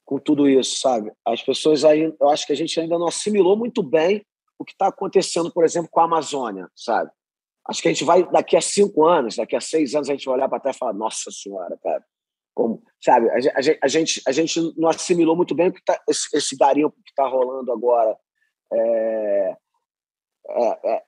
com 0.04 0.20
tudo 0.20 0.48
isso, 0.48 0.78
sabe? 0.78 1.10
As 1.26 1.42
pessoas 1.42 1.84
aí, 1.84 2.14
eu 2.20 2.28
acho 2.28 2.46
que 2.46 2.52
a 2.52 2.56
gente 2.56 2.78
ainda 2.78 2.96
não 2.96 3.08
assimilou 3.08 3.56
muito 3.56 3.82
bem 3.82 4.24
o 4.56 4.64
que 4.64 4.72
está 4.72 4.86
acontecendo, 4.86 5.52
por 5.52 5.64
exemplo, 5.64 5.90
com 5.90 5.98
a 5.98 6.04
Amazônia, 6.04 6.68
sabe? 6.76 7.10
Acho 7.68 7.82
que 7.82 7.88
a 7.88 7.92
gente 7.92 8.04
vai, 8.04 8.24
daqui 8.30 8.56
a 8.56 8.60
cinco 8.60 9.04
anos, 9.04 9.34
daqui 9.34 9.56
a 9.56 9.60
seis 9.60 9.96
anos, 9.96 10.08
a 10.08 10.12
gente 10.12 10.26
vai 10.26 10.36
olhar 10.36 10.48
para 10.48 10.60
trás 10.60 10.76
e 10.76 10.78
falar: 10.78 10.92
Nossa 10.92 11.32
Senhora, 11.32 11.76
cara, 11.82 12.04
como, 12.56 12.82
sabe, 13.04 13.28
a, 13.28 13.34
a, 13.34 13.60
a, 13.82 13.88
gente, 13.88 14.22
a 14.26 14.32
gente 14.32 14.72
não 14.78 14.88
assimilou 14.88 15.36
muito 15.36 15.54
bem 15.54 15.68
o 15.68 15.72
que 15.72 15.84
tá, 15.84 16.02
esse, 16.08 16.34
esse 16.34 16.56
que 16.56 17.10
está 17.10 17.28
rolando 17.28 17.70
agora. 17.70 18.16
É, 18.72 19.56
é, 20.48 20.94
é, 20.94 21.02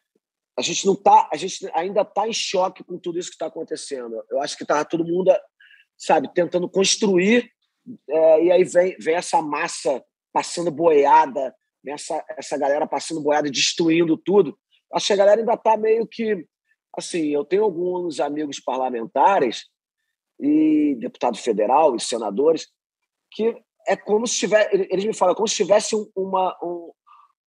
a 0.58 0.62
gente 0.62 0.86
não 0.86 0.94
tá, 0.94 1.26
a 1.32 1.36
gente 1.38 1.66
ainda 1.72 2.02
está 2.02 2.28
em 2.28 2.34
choque 2.34 2.84
com 2.84 2.98
tudo 2.98 3.18
isso 3.18 3.30
que 3.30 3.36
está 3.36 3.46
acontecendo. 3.46 4.22
Eu 4.30 4.42
acho 4.42 4.58
que 4.58 4.66
tá 4.66 4.84
todo 4.84 5.06
mundo 5.06 5.32
sabe, 5.96 6.30
tentando 6.34 6.68
construir, 6.68 7.50
é, 8.08 8.44
e 8.44 8.52
aí 8.52 8.64
vem, 8.64 8.94
vem 9.00 9.14
essa 9.14 9.40
massa 9.40 10.04
passando 10.30 10.70
boiada, 10.70 11.54
vem 11.82 11.94
essa, 11.94 12.22
essa 12.36 12.58
galera 12.58 12.86
passando 12.86 13.22
boiada, 13.22 13.50
destruindo 13.50 14.18
tudo. 14.18 14.56
Acho 14.92 15.06
que 15.06 15.12
a 15.14 15.16
galera 15.16 15.40
ainda 15.40 15.54
está 15.54 15.78
meio 15.78 16.06
que. 16.06 16.46
Assim, 16.96 17.28
eu 17.28 17.44
tenho 17.44 17.64
alguns 17.64 18.20
amigos 18.20 18.60
parlamentares 18.60 19.64
e 20.40 20.96
deputado 21.00 21.36
federal 21.36 21.96
e 21.96 22.00
senadores 22.00 22.68
que 23.30 23.54
é 23.86 23.96
como 23.96 24.26
se 24.26 24.36
tivesse. 24.36 24.68
Eles 24.90 25.04
me 25.04 25.14
falam, 25.14 25.34
como 25.34 25.48
se 25.48 25.56
tivesse 25.56 25.94
uma, 26.14 26.56
um, 26.62 26.92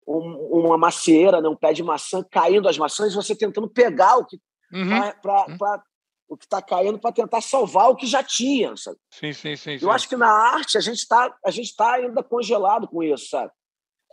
uma 0.07 0.77
macieira, 0.77 1.41
né, 1.41 1.47
um 1.47 1.55
pé 1.55 1.73
de 1.73 1.83
maçã 1.83 2.23
caindo 2.29 2.67
as 2.67 2.77
maçãs, 2.77 3.13
e 3.13 3.15
você 3.15 3.35
tentando 3.35 3.69
pegar 3.69 4.17
o 4.17 4.25
que 4.25 4.39
uhum. 4.73 5.11
para 5.21 5.45
uhum. 5.47 5.81
o 6.29 6.37
que 6.37 6.45
está 6.45 6.61
caindo 6.61 6.99
para 6.99 7.11
tentar 7.11 7.41
salvar 7.41 7.89
o 7.89 7.95
que 7.95 8.05
já 8.05 8.23
tinha. 8.23 8.75
Sabe? 8.75 8.97
Sim, 9.11 9.33
sim, 9.33 9.55
sim. 9.55 9.73
Eu 9.73 9.79
sim. 9.79 9.89
acho 9.89 10.09
que 10.09 10.17
na 10.17 10.31
arte 10.31 10.77
a 10.77 10.81
gente 10.81 10.99
está 10.99 11.35
a 11.45 11.51
gente 11.51 11.75
tá 11.75 11.93
ainda 11.93 12.23
congelado 12.23 12.87
com 12.87 13.03
isso, 13.03 13.29
sabe? 13.29 13.51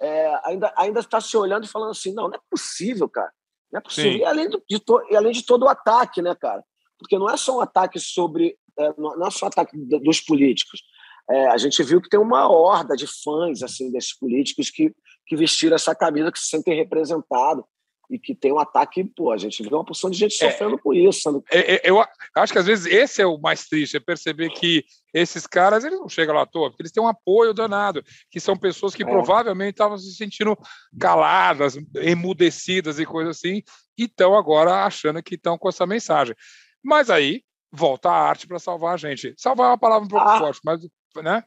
É, 0.00 0.40
ainda 0.44 0.72
ainda 0.76 1.00
está 1.00 1.20
se 1.20 1.36
olhando 1.36 1.64
e 1.64 1.68
falando 1.68 1.90
assim, 1.90 2.12
não, 2.12 2.28
não 2.28 2.36
é 2.36 2.40
possível, 2.50 3.08
cara. 3.08 3.32
Não 3.72 3.78
é 3.78 3.82
possível. 3.82 4.18
E 4.18 4.24
além, 4.24 4.48
do, 4.48 4.62
de 4.68 4.78
to, 4.78 5.00
e 5.10 5.16
além 5.16 5.32
de 5.32 5.44
todo 5.44 5.64
o 5.64 5.68
ataque, 5.68 6.22
né, 6.22 6.34
cara? 6.34 6.64
Porque 6.98 7.18
não 7.18 7.28
é 7.30 7.36
só 7.36 7.58
um 7.58 7.60
ataque 7.60 7.98
sobre. 8.00 8.58
É, 8.78 8.94
não 8.96 9.26
é 9.26 9.30
só 9.30 9.46
ataque 9.46 9.76
dos 9.76 10.20
políticos. 10.20 10.82
É, 11.30 11.48
a 11.48 11.58
gente 11.58 11.82
viu 11.82 12.00
que 12.00 12.08
tem 12.08 12.18
uma 12.18 12.48
horda 12.48 12.96
de 12.96 13.06
fãs 13.06 13.62
assim 13.62 13.90
desses 13.90 14.16
políticos 14.16 14.70
que, 14.70 14.94
que 15.26 15.36
vestiram 15.36 15.76
essa 15.76 15.94
camisa, 15.94 16.32
que 16.32 16.38
se 16.38 16.48
sentem 16.48 16.76
representados 16.76 17.64
e 18.10 18.18
que 18.18 18.34
tem 18.34 18.52
um 18.52 18.58
ataque, 18.58 19.04
pô, 19.04 19.30
a 19.30 19.36
gente 19.36 19.62
vê 19.62 19.74
uma 19.74 19.84
porção 19.84 20.08
de 20.08 20.16
gente 20.16 20.42
é, 20.42 20.50
sofrendo 20.50 20.76
é, 20.76 20.78
por 20.78 20.96
isso. 20.96 21.20
Sendo... 21.20 21.44
É, 21.50 21.74
é, 21.74 21.80
eu 21.84 22.02
acho 22.36 22.52
que 22.52 22.58
às 22.58 22.64
vezes 22.64 22.86
esse 22.86 23.20
é 23.20 23.26
o 23.26 23.38
mais 23.38 23.66
triste, 23.66 23.96
é 23.96 24.00
perceber 24.00 24.48
que 24.50 24.82
esses 25.12 25.46
caras 25.46 25.84
eles 25.84 25.98
não 25.98 26.08
chegam 26.08 26.34
lá 26.34 26.42
à 26.42 26.46
toa, 26.46 26.70
porque 26.70 26.82
eles 26.82 26.92
têm 26.92 27.02
um 27.02 27.08
apoio 27.08 27.52
danado, 27.52 28.02
que 28.30 28.40
são 28.40 28.56
pessoas 28.56 28.94
que 28.94 29.02
é. 29.02 29.06
provavelmente 29.06 29.72
estavam 29.72 29.98
se 29.98 30.14
sentindo 30.14 30.56
caladas, 30.98 31.76
emudecidas 31.96 32.98
e 32.98 33.04
coisas 33.04 33.36
assim, 33.36 33.62
e 33.98 34.04
estão 34.04 34.34
agora 34.34 34.86
achando 34.86 35.22
que 35.22 35.34
estão 35.34 35.58
com 35.58 35.68
essa 35.68 35.86
mensagem. 35.86 36.34
Mas 36.82 37.10
aí 37.10 37.42
volta 37.72 38.10
a 38.10 38.28
arte 38.28 38.46
para 38.46 38.58
salvar 38.58 38.94
a 38.94 38.96
gente. 38.96 39.34
Salvar 39.36 39.66
é 39.66 39.70
uma 39.70 39.78
palavra 39.78 40.06
um 40.06 40.08
pouco 40.08 40.28
ah. 40.28 40.38
forte, 40.38 40.60
mas 40.64 40.80
né? 41.22 41.44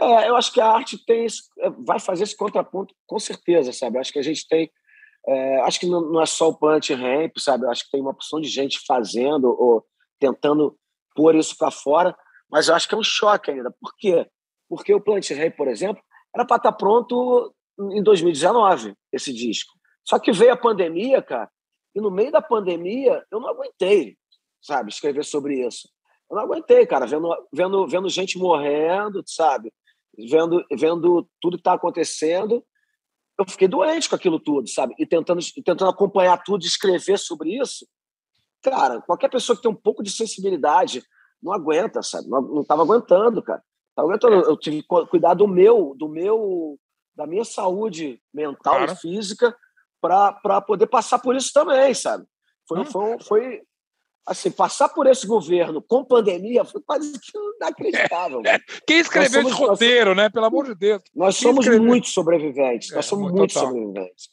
É, 0.00 0.28
eu 0.28 0.36
acho 0.36 0.52
que 0.52 0.60
a 0.60 0.66
arte 0.66 0.98
tem 1.04 1.26
é, 1.58 1.70
vai 1.70 2.00
fazer 2.00 2.24
esse 2.24 2.36
contraponto 2.36 2.94
com 3.06 3.18
certeza, 3.18 3.72
sabe? 3.72 3.96
Eu 3.96 4.00
acho 4.00 4.12
que 4.12 4.18
a 4.18 4.22
gente 4.22 4.46
tem, 4.48 4.70
é, 5.26 5.60
acho 5.62 5.78
que 5.78 5.86
não, 5.86 6.20
é 6.20 6.26
só 6.26 6.48
o 6.48 6.56
Plant 6.56 6.90
Ramp, 6.90 7.38
sabe? 7.38 7.64
Eu 7.64 7.70
acho 7.70 7.84
que 7.84 7.90
tem 7.90 8.00
uma 8.00 8.14
porção 8.14 8.40
de 8.40 8.48
gente 8.48 8.80
fazendo 8.86 9.44
ou 9.44 9.84
tentando 10.18 10.76
pôr 11.14 11.34
isso 11.34 11.56
para 11.56 11.70
fora, 11.70 12.16
mas 12.50 12.68
eu 12.68 12.74
acho 12.74 12.88
que 12.88 12.94
é 12.94 12.98
um 12.98 13.02
choque 13.02 13.50
ainda. 13.50 13.70
Por 13.80 13.94
quê? 13.96 14.26
Porque 14.68 14.94
o 14.94 15.00
Plant 15.00 15.30
Ramp, 15.30 15.56
por 15.56 15.68
exemplo, 15.68 16.02
era 16.34 16.44
para 16.44 16.56
estar 16.56 16.72
tá 16.72 16.76
pronto 16.76 17.54
em 17.78 18.02
2019 18.02 18.94
esse 19.12 19.32
disco. 19.32 19.72
Só 20.04 20.18
que 20.18 20.32
veio 20.32 20.52
a 20.52 20.56
pandemia, 20.56 21.22
cara, 21.22 21.50
e 21.94 22.00
no 22.00 22.10
meio 22.10 22.32
da 22.32 22.40
pandemia 22.40 23.24
eu 23.30 23.38
não 23.38 23.48
aguentei, 23.48 24.16
sabe, 24.62 24.90
escrever 24.90 25.24
sobre 25.24 25.66
isso. 25.66 25.88
Eu 26.30 26.36
não 26.36 26.44
aguentei, 26.44 26.86
cara, 26.86 27.06
vendo, 27.06 27.28
vendo, 27.52 27.86
vendo 27.86 28.08
gente 28.08 28.38
morrendo, 28.38 29.22
sabe? 29.26 29.72
Vendo, 30.16 30.64
vendo 30.72 31.28
tudo 31.40 31.56
que 31.56 31.60
está 31.60 31.74
acontecendo. 31.74 32.64
Eu 33.38 33.44
fiquei 33.48 33.68
doente 33.68 34.08
com 34.08 34.14
aquilo 34.14 34.38
tudo, 34.38 34.68
sabe? 34.68 34.94
E 34.98 35.04
tentando, 35.04 35.40
tentando 35.64 35.90
acompanhar 35.90 36.42
tudo, 36.42 36.64
escrever 36.64 37.18
sobre 37.18 37.58
isso. 37.58 37.86
Cara, 38.62 39.02
qualquer 39.02 39.28
pessoa 39.28 39.56
que 39.56 39.62
tem 39.62 39.70
um 39.70 39.74
pouco 39.74 40.02
de 40.02 40.10
sensibilidade 40.10 41.02
não 41.42 41.52
aguenta, 41.52 42.02
sabe? 42.02 42.28
Não 42.28 42.60
estava 42.60 42.82
aguentando, 42.82 43.42
cara. 43.42 43.62
Tava 43.94 44.08
aguentando. 44.08 44.34
Eu 44.34 44.56
tive 44.56 44.82
que 44.82 45.06
cuidar 45.10 45.34
do 45.34 45.48
meu, 45.48 45.94
do 45.98 46.08
meu, 46.08 46.78
da 47.14 47.26
minha 47.26 47.44
saúde 47.44 48.22
mental 48.32 48.76
claro. 48.76 48.92
e 48.92 48.96
física 48.96 49.54
para 50.00 50.60
poder 50.62 50.86
passar 50.86 51.18
por 51.18 51.36
isso 51.36 51.52
também, 51.52 51.92
sabe? 51.94 52.24
Foi, 52.66 52.80
hum. 52.80 52.84
foi, 52.84 53.18
foi, 53.20 53.62
assim, 54.26 54.50
passar 54.50 54.88
por 54.88 55.06
esse 55.06 55.26
governo 55.26 55.82
com 55.82 56.04
pandemia 56.04 56.64
foi 56.64 56.80
quase 56.80 57.12
que 57.18 57.32
inacreditável. 57.56 58.42
É, 58.46 58.58
quem 58.86 58.98
escreveu 58.98 59.42
esse 59.42 59.52
roteiro, 59.52 60.14
né? 60.14 60.28
Pelo 60.28 60.46
amor 60.46 60.66
de 60.66 60.74
Deus. 60.74 61.02
Nós 61.14 61.36
Quem 61.36 61.48
somos 61.48 61.64
escreveu? 61.64 61.86
muito 61.86 62.08
sobreviventes. 62.08 62.90
Nós 62.90 63.04
é, 63.04 63.08
somos 63.08 63.32
muito 63.32 63.52
total. 63.52 63.68
sobreviventes. 63.68 64.28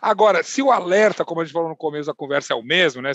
Agora, 0.00 0.42
se 0.42 0.62
o 0.62 0.72
alerta, 0.72 1.24
como 1.24 1.40
a 1.40 1.44
gente 1.44 1.52
falou 1.52 1.68
no 1.68 1.76
começo 1.76 2.06
da 2.06 2.14
conversa, 2.14 2.54
é 2.54 2.56
o 2.56 2.62
mesmo, 2.62 3.02
né? 3.02 3.12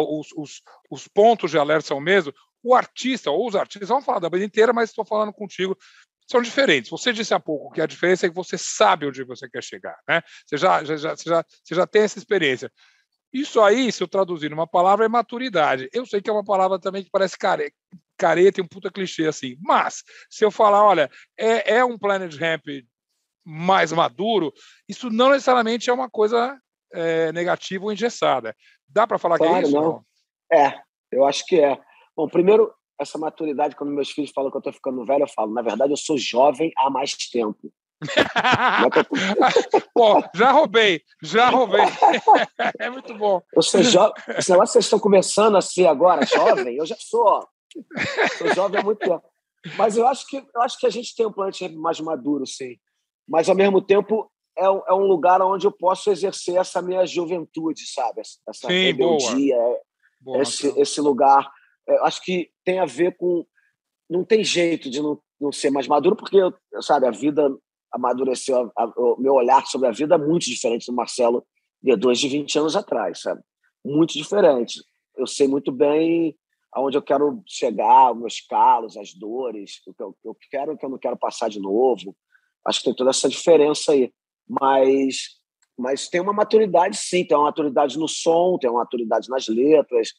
Os, 0.00 0.28
os, 0.36 0.62
os 0.90 1.08
pontos 1.08 1.50
de 1.50 1.58
alerta 1.58 1.88
são 1.88 1.98
o 1.98 2.00
mesmo, 2.00 2.32
o 2.62 2.74
artista, 2.74 3.30
ou 3.30 3.46
os 3.46 3.56
artistas, 3.56 3.88
vamos 3.88 4.04
falar 4.04 4.18
da 4.18 4.30
banda 4.30 4.44
inteira, 4.44 4.72
mas 4.72 4.90
estou 4.90 5.04
falando 5.04 5.32
contigo, 5.32 5.76
são 6.30 6.40
diferentes. 6.40 6.90
Você 6.90 7.12
disse 7.12 7.34
há 7.34 7.40
pouco 7.40 7.72
que 7.72 7.80
a 7.80 7.86
diferença 7.86 8.26
é 8.26 8.28
que 8.28 8.34
você 8.34 8.56
sabe 8.56 9.06
onde 9.06 9.24
você 9.24 9.48
quer 9.48 9.62
chegar, 9.62 9.96
né? 10.08 10.22
Você 10.46 10.56
já, 10.56 10.84
já, 10.84 10.96
já, 10.96 11.16
você 11.16 11.28
já, 11.28 11.44
você 11.64 11.74
já 11.74 11.86
tem 11.86 12.02
essa 12.02 12.18
experiência. 12.18 12.70
Isso 13.32 13.60
aí, 13.60 13.92
se 13.92 14.02
eu 14.02 14.08
traduzir 14.08 14.50
numa 14.50 14.66
palavra, 14.66 15.04
é 15.04 15.08
maturidade. 15.08 15.88
Eu 15.92 16.04
sei 16.04 16.20
que 16.20 16.28
é 16.28 16.32
uma 16.32 16.44
palavra 16.44 16.78
também 16.78 17.04
que 17.04 17.10
parece 17.10 17.38
care... 17.38 17.72
careta 18.16 18.60
e 18.60 18.62
um 18.62 18.66
puta 18.66 18.90
clichê 18.90 19.26
assim. 19.26 19.56
Mas, 19.60 20.02
se 20.28 20.44
eu 20.44 20.50
falar, 20.50 20.84
olha, 20.84 21.10
é, 21.38 21.76
é 21.76 21.84
um 21.84 21.98
Planet 21.98 22.34
Ramp 22.34 22.64
mais 23.44 23.92
maduro, 23.92 24.52
isso 24.88 25.10
não 25.10 25.30
necessariamente 25.30 25.88
é 25.88 25.92
uma 25.92 26.10
coisa 26.10 26.58
é, 26.92 27.32
negativa 27.32 27.84
ou 27.84 27.92
engessada. 27.92 28.54
Dá 28.88 29.06
para 29.06 29.18
falar 29.18 29.38
claro, 29.38 29.52
que 29.52 29.58
é 29.58 29.62
isso? 29.62 29.72
Não. 29.72 30.04
É, 30.52 30.80
eu 31.10 31.24
acho 31.24 31.46
que 31.46 31.60
é. 31.60 31.80
Bom, 32.16 32.28
primeiro, 32.28 32.72
essa 33.00 33.16
maturidade, 33.16 33.76
quando 33.76 33.92
meus 33.92 34.10
filhos 34.10 34.30
falam 34.30 34.50
que 34.50 34.56
eu 34.56 34.60
estou 34.60 34.72
ficando 34.72 35.04
velho, 35.06 35.22
eu 35.22 35.28
falo, 35.28 35.54
na 35.54 35.62
verdade, 35.62 35.92
eu 35.92 35.96
sou 35.96 36.18
jovem 36.18 36.70
há 36.76 36.90
mais 36.90 37.14
tempo. 37.14 37.72
Pô, 39.92 40.22
já 40.34 40.52
roubei, 40.52 41.02
já 41.22 41.50
roubei. 41.50 41.82
é 42.78 42.88
muito 42.90 43.14
bom. 43.14 43.42
Eu 43.54 43.62
sou 43.62 43.82
jovem. 43.82 44.14
Esse 44.38 44.50
negócio 44.50 44.72
vocês 44.72 44.86
estão 44.86 44.98
começando 44.98 45.56
a 45.56 45.60
ser 45.60 45.86
agora 45.86 46.24
jovem, 46.24 46.76
eu 46.76 46.86
já 46.86 46.96
sou. 46.98 47.46
Sou 48.38 48.54
jovem 48.54 48.80
há 48.80 48.82
muito 48.82 48.98
tempo. 48.98 49.22
Mas 49.76 49.96
eu 49.96 50.06
acho 50.06 50.26
que, 50.26 50.38
eu 50.38 50.62
acho 50.62 50.78
que 50.78 50.86
a 50.86 50.90
gente 50.90 51.14
tem 51.14 51.26
um 51.26 51.32
plano 51.32 51.52
mais 51.76 52.00
maduro, 52.00 52.46
sim. 52.46 52.76
Mas, 53.28 53.48
ao 53.48 53.54
mesmo 53.54 53.82
tempo, 53.82 54.30
é, 54.58 54.64
é 54.64 54.94
um 54.94 55.06
lugar 55.06 55.40
onde 55.42 55.66
eu 55.66 55.72
posso 55.72 56.10
exercer 56.10 56.56
essa 56.56 56.80
minha 56.80 57.04
juventude, 57.06 57.86
sabe? 57.86 58.20
Essa 58.20 58.68
sim, 58.68 58.84
rebeldia, 58.84 59.56
boa. 59.56 59.74
É, 59.74 59.80
boa, 60.20 60.42
esse, 60.42 60.80
esse 60.80 61.00
lugar. 61.00 61.50
Eu 61.86 61.96
é, 61.96 62.06
acho 62.06 62.22
que 62.22 62.50
tem 62.64 62.78
a 62.78 62.86
ver 62.86 63.16
com. 63.16 63.44
Não 64.08 64.24
tem 64.24 64.42
jeito 64.42 64.90
de 64.90 65.00
não, 65.00 65.20
não 65.40 65.52
ser 65.52 65.70
mais 65.70 65.86
maduro, 65.86 66.16
porque, 66.16 66.38
sabe, 66.80 67.06
a 67.06 67.10
vida 67.10 67.48
amadureceu 67.92 68.72
a, 68.76 68.84
a, 68.84 68.86
o 68.96 69.16
meu 69.18 69.34
olhar 69.34 69.66
sobre 69.66 69.88
a 69.88 69.92
vida 69.92 70.16
muito 70.16 70.44
diferente 70.46 70.86
do 70.86 70.92
Marcelo 70.92 71.44
de 71.82 71.96
dois 71.96 72.18
de 72.18 72.28
20 72.28 72.58
anos 72.58 72.76
atrás, 72.76 73.22
sabe? 73.22 73.40
Muito 73.84 74.12
diferente. 74.14 74.82
Eu 75.16 75.26
sei 75.26 75.48
muito 75.48 75.72
bem 75.72 76.36
aonde 76.72 76.96
eu 76.96 77.02
quero 77.02 77.42
chegar, 77.46 78.12
os 78.12 78.18
meus 78.18 78.40
calos, 78.40 78.96
as 78.96 79.12
dores, 79.12 79.80
o 79.86 79.94
que 79.94 80.02
eu, 80.02 80.16
eu 80.24 80.36
quero 80.50 80.72
o 80.72 80.78
que 80.78 80.84
eu 80.84 80.90
não 80.90 80.98
quero 80.98 81.16
passar 81.16 81.48
de 81.48 81.60
novo. 81.60 82.16
Acho 82.64 82.78
que 82.78 82.84
tem 82.86 82.94
toda 82.94 83.10
essa 83.10 83.28
diferença 83.28 83.92
aí. 83.92 84.12
Mas, 84.48 85.40
mas 85.76 86.08
tem 86.08 86.20
uma 86.20 86.32
maturidade, 86.32 86.96
sim. 86.96 87.24
Tem 87.24 87.36
uma 87.36 87.44
maturidade 87.44 87.98
no 87.98 88.06
som, 88.06 88.58
tem 88.58 88.70
uma 88.70 88.80
maturidade 88.80 89.28
nas 89.28 89.48
letras, 89.48 90.10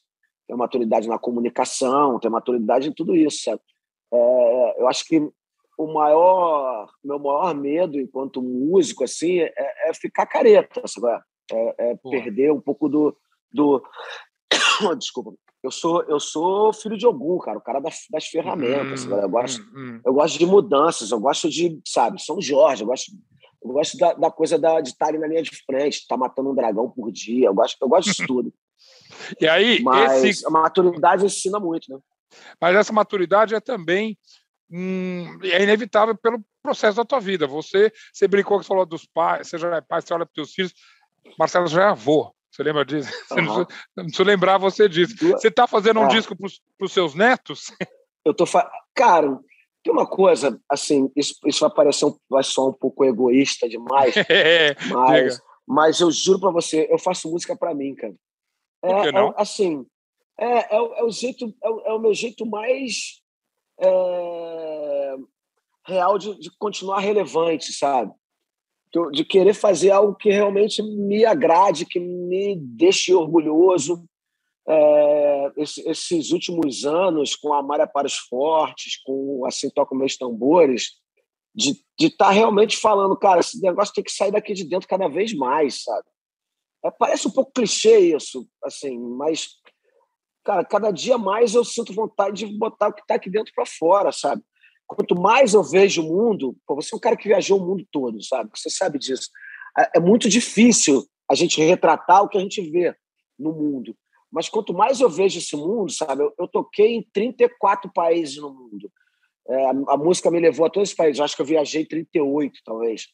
tem 0.47 0.55
uma 0.55 0.65
maturidade 0.65 1.07
na 1.07 1.19
comunicação, 1.19 2.19
tem 2.19 2.29
maturidade 2.29 2.89
em 2.89 2.93
tudo 2.93 3.15
isso, 3.15 3.43
sabe? 3.43 3.61
É, 4.13 4.81
eu 4.81 4.87
acho 4.87 5.05
que 5.05 5.31
o 5.83 5.93
maior, 5.93 6.89
meu 7.03 7.19
maior 7.19 7.55
medo 7.55 7.99
enquanto 7.99 8.41
músico 8.41 9.03
assim 9.03 9.39
é, 9.39 9.53
é 9.89 9.93
ficar 9.93 10.25
careta, 10.25 10.81
sabe? 10.85 11.21
É, 11.51 11.91
é 11.91 11.95
perder 12.09 12.51
um 12.51 12.61
pouco 12.61 12.87
do, 12.87 13.15
do 13.51 13.83
desculpa. 14.97 15.33
Eu 15.63 15.69
sou 15.69 16.01
eu 16.03 16.19
sou 16.19 16.73
filho 16.73 16.97
de 16.97 17.05
algum, 17.05 17.37
cara, 17.37 17.57
o 17.57 17.61
cara 17.61 17.79
das, 17.79 18.05
das 18.09 18.25
ferramentas. 18.25 19.05
Hum, 19.05 19.15
eu 19.15 19.29
gosto 19.29 19.61
hum, 19.61 19.71
hum. 19.75 20.01
eu 20.05 20.13
gosto 20.13 20.39
de 20.39 20.45
mudanças, 20.45 21.11
eu 21.11 21.19
gosto 21.19 21.49
de, 21.49 21.79
sabe, 21.85 22.21
São 22.21 22.41
Jorge, 22.41 22.83
eu 22.83 22.87
gosto 22.87 23.11
eu 23.63 23.73
gosto 23.73 23.95
da, 23.97 24.13
da 24.13 24.31
coisa 24.31 24.57
da, 24.57 24.81
de 24.81 24.89
estar 24.89 25.07
ali 25.07 25.19
na 25.19 25.27
linha 25.27 25.43
de 25.43 25.51
frente, 25.65 25.99
estar 25.99 26.15
tá 26.15 26.17
matando 26.17 26.49
um 26.49 26.55
dragão 26.55 26.89
por 26.89 27.11
dia. 27.11 27.47
Eu 27.47 27.53
gosto, 27.53 27.77
eu 27.79 27.87
gosto 27.87 28.09
disso 28.09 28.25
tudo. 28.25 28.51
e 29.39 29.47
aí, 29.47 29.83
Mas 29.83 30.23
esse... 30.23 30.47
a 30.47 30.49
maturidade 30.49 31.25
ensina 31.25 31.59
muito, 31.59 31.91
né? 31.91 31.99
Mas 32.59 32.75
essa 32.75 32.91
maturidade 32.91 33.53
é 33.53 33.59
também 33.59 34.17
hum, 34.71 35.39
é 35.43 35.61
inevitável 35.63 36.15
pelo 36.15 36.43
processo 36.61 36.97
da 36.97 37.05
tua 37.05 37.19
vida. 37.19 37.47
Você, 37.47 37.91
você 38.11 38.27
brincou 38.27 38.59
que 38.59 38.65
falou 38.65 38.85
dos 38.85 39.05
pais, 39.05 39.47
você 39.47 39.57
já 39.57 39.75
é 39.75 39.81
pai, 39.81 40.01
você 40.01 40.13
olha 40.13 40.25
para 40.25 40.31
os 40.31 40.35
teus 40.35 40.53
filhos. 40.53 40.73
Marcelo 41.37 41.67
já 41.67 41.83
é 41.83 41.85
avô. 41.87 42.33
Você 42.51 42.63
lembra 42.63 42.85
disso? 42.85 43.11
Uhum. 43.31 43.45
Não, 43.45 43.67
não 43.95 44.03
preciso 44.05 44.23
lembrar 44.23 44.57
você 44.57 44.89
disso. 44.89 45.15
Você 45.17 45.47
está 45.47 45.65
fazendo 45.67 45.99
um 45.99 46.05
é. 46.05 46.09
disco 46.09 46.35
para 46.35 46.47
os 46.85 46.91
seus 46.91 47.15
netos? 47.15 47.71
Eu 48.25 48.33
tô 48.33 48.45
fa... 48.45 48.69
Cara, 48.93 49.39
tem 49.83 49.91
uma 49.91 50.05
coisa, 50.05 50.59
assim, 50.69 51.11
isso, 51.15 51.35
isso 51.45 51.59
vai 51.61 51.71
parecer 51.71 52.05
um, 52.05 52.15
vai 52.29 52.43
soar 52.43 52.67
um 52.67 52.73
pouco 52.73 53.03
egoísta 53.03 53.67
demais, 53.67 54.13
é, 54.29 54.75
mas, 54.89 55.41
mas 55.67 55.99
eu 55.99 56.11
juro 56.11 56.39
para 56.39 56.51
você, 56.51 56.87
eu 56.91 56.99
faço 56.99 57.31
música 57.31 57.55
para 57.55 57.73
mim, 57.73 57.95
cara. 57.95 58.13
É, 58.83 59.09
é, 59.09 59.33
assim, 59.37 59.85
É, 60.39 60.75
é, 60.75 60.75
é, 60.75 61.03
o 61.03 61.09
jeito, 61.09 61.51
é, 61.63 61.69
o, 61.69 61.81
é 61.81 61.93
o 61.93 61.99
meu 61.99 62.13
jeito 62.13 62.45
mais 62.45 63.21
é, 63.79 65.15
real 65.85 66.17
de, 66.17 66.37
de, 66.39 66.51
continuar 66.57 66.99
relevante, 66.99 67.71
sabe? 67.73 68.11
De, 68.93 69.11
de, 69.11 69.25
querer 69.25 69.53
fazer 69.53 69.91
algo 69.91 70.15
que 70.15 70.29
realmente 70.29 70.81
me 70.81 71.25
agrade, 71.25 71.85
que 71.85 71.99
me 71.99 72.57
deixe 72.57 73.13
orgulhoso. 73.13 74.03
É, 74.67 75.51
esse, 75.57 75.87
esses 75.89 76.31
últimos 76.31 76.85
anos, 76.85 77.35
com 77.35 77.53
a 77.53 77.63
Mária 77.63 77.87
para 77.87 78.07
os 78.07 78.15
Fortes, 78.15 79.01
com 79.03 79.43
Assim 79.45 79.69
Toca 79.69 79.95
Meus 79.95 80.15
Tambores, 80.17 81.01
de 81.53 81.75
estar 81.99 82.27
tá 82.27 82.31
realmente 82.31 82.77
falando, 82.77 83.17
cara, 83.17 83.39
esse 83.39 83.61
negócio 83.61 83.93
tem 83.93 84.03
que 84.03 84.11
sair 84.11 84.31
daqui 84.31 84.53
de 84.53 84.63
dentro 84.63 84.87
cada 84.87 85.07
vez 85.07 85.33
mais, 85.33 85.83
sabe? 85.83 86.05
É, 86.83 86.89
parece 86.89 87.27
um 87.27 87.31
pouco 87.31 87.51
clichê 87.51 88.15
isso, 88.15 88.47
assim, 88.63 88.97
mas, 88.97 89.60
cara, 90.43 90.65
cada 90.65 90.91
dia 90.91 91.17
mais 91.17 91.53
eu 91.53 91.63
sinto 91.63 91.93
vontade 91.93 92.45
de 92.45 92.57
botar 92.57 92.89
o 92.89 92.93
que 92.93 93.01
está 93.01 93.15
aqui 93.15 93.29
dentro 93.29 93.53
para 93.53 93.65
fora, 93.65 94.11
sabe? 94.11 94.41
Quanto 94.87 95.15
mais 95.15 95.53
eu 95.53 95.63
vejo 95.63 96.03
o 96.03 96.07
mundo, 96.07 96.55
pô, 96.65 96.75
você 96.75 96.93
é 96.93 96.97
um 96.97 96.99
cara 96.99 97.15
que 97.15 97.27
viajou 97.27 97.59
o 97.59 97.65
mundo 97.65 97.85
todo, 97.91 98.21
sabe? 98.23 98.49
Você 98.55 98.69
sabe 98.69 98.99
disso. 98.99 99.29
É, 99.77 99.97
é 99.97 99.99
muito 99.99 100.27
difícil 100.27 101.05
a 101.29 101.35
gente 101.35 101.61
retratar 101.61 102.23
o 102.23 102.27
que 102.27 102.37
a 102.37 102.41
gente 102.41 102.61
vê 102.69 102.93
no 103.39 103.53
mundo. 103.53 103.95
Mas 104.29 104.49
quanto 104.49 104.73
mais 104.73 104.99
eu 104.99 105.09
vejo 105.09 105.39
esse 105.39 105.55
mundo, 105.55 105.91
sabe? 105.91 106.23
Eu, 106.37 106.47
toquei 106.47 106.95
em 106.95 107.07
34 107.13 107.91
países 107.93 108.37
no 108.37 108.53
mundo. 108.53 108.91
É, 109.47 109.65
a, 109.65 109.69
a, 109.69 109.97
música 109.97 110.29
me 110.29 110.39
levou 110.39 110.65
a 110.65 110.69
todos 110.69 110.89
os 110.89 110.95
países. 110.95 111.19
Eu 111.19 111.25
acho 111.25 111.35
que 111.35 111.41
eu 111.41 111.45
viajei 111.45 111.85
38, 111.85 112.59
talvez 112.65 113.07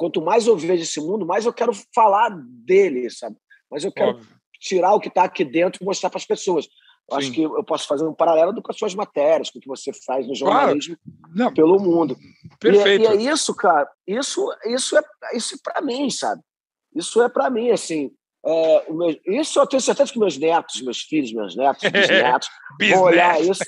quanto 0.00 0.22
mais 0.22 0.46
eu 0.46 0.56
vejo 0.56 0.82
esse 0.82 0.98
mundo, 0.98 1.26
mais 1.26 1.44
eu 1.44 1.52
quero 1.52 1.72
falar 1.94 2.30
dele, 2.64 3.10
sabe? 3.10 3.36
Mas 3.70 3.84
eu 3.84 3.92
quero 3.92 4.12
Óbvio. 4.12 4.39
Tirar 4.60 4.94
o 4.94 5.00
que 5.00 5.08
está 5.08 5.24
aqui 5.24 5.44
dentro 5.44 5.82
e 5.82 5.84
mostrar 5.84 6.10
para 6.10 6.18
as 6.18 6.26
pessoas. 6.26 6.68
Eu 7.10 7.16
acho 7.16 7.32
que 7.32 7.42
eu 7.42 7.64
posso 7.64 7.88
fazer 7.88 8.06
um 8.06 8.14
paralelo 8.14 8.62
com 8.62 8.70
as 8.70 8.78
suas 8.78 8.94
matérias, 8.94 9.50
com 9.50 9.58
o 9.58 9.60
que 9.60 9.66
você 9.66 9.92
faz 9.92 10.28
no 10.28 10.34
jornalismo 10.34 10.96
claro. 11.34 11.54
pelo 11.54 11.80
mundo. 11.80 12.16
Perfeito. 12.60 13.10
E, 13.10 13.16
e, 13.16 13.28
é 13.28 13.32
isso, 13.32 13.52
cara. 13.54 13.90
Isso, 14.06 14.46
isso 14.66 14.96
é 14.96 15.02
isso 15.34 15.58
para 15.60 15.80
mim, 15.80 16.08
sabe? 16.08 16.40
Isso 16.94 17.20
é 17.20 17.28
para 17.28 17.50
mim, 17.50 17.70
assim. 17.70 18.12
É, 18.46 18.92
meu, 18.92 19.18
isso 19.26 19.58
eu 19.58 19.66
tenho 19.66 19.80
certeza 19.80 20.12
que 20.12 20.18
meus 20.18 20.38
netos, 20.38 20.80
meus 20.82 21.00
filhos, 21.02 21.32
meus 21.32 21.56
netos, 21.56 21.82
bisnetos, 21.90 22.48
vão 22.88 23.02
olhar 23.02 23.42
isso, 23.42 23.64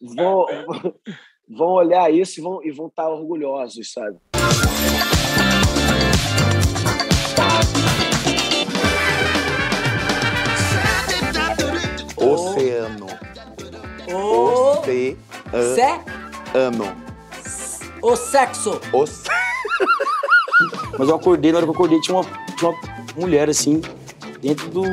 vão, 0.00 0.46
vão 1.48 1.68
olhar 1.68 2.12
isso 2.12 2.40
e 2.40 2.42
vão, 2.42 2.64
e 2.64 2.70
vão 2.70 2.86
estar 2.86 3.08
orgulhosos, 3.08 3.92
sabe? 3.92 4.18
Oceano. 12.32 13.06
O... 14.12 14.80
Oceano. 15.52 16.96
O 18.02 18.16
sexo. 18.16 18.80
O... 18.92 19.04
Mas 20.98 21.08
eu 21.08 21.16
acordei, 21.16 21.50
na 21.50 21.58
hora 21.58 21.66
que 21.66 21.70
eu 21.70 21.74
acordei, 21.74 22.00
tinha 22.00 22.16
uma, 22.16 22.24
tinha 22.56 22.70
uma 22.70 22.80
mulher 23.16 23.48
assim, 23.48 23.80
dentro 24.40 24.68
do, 24.68 24.84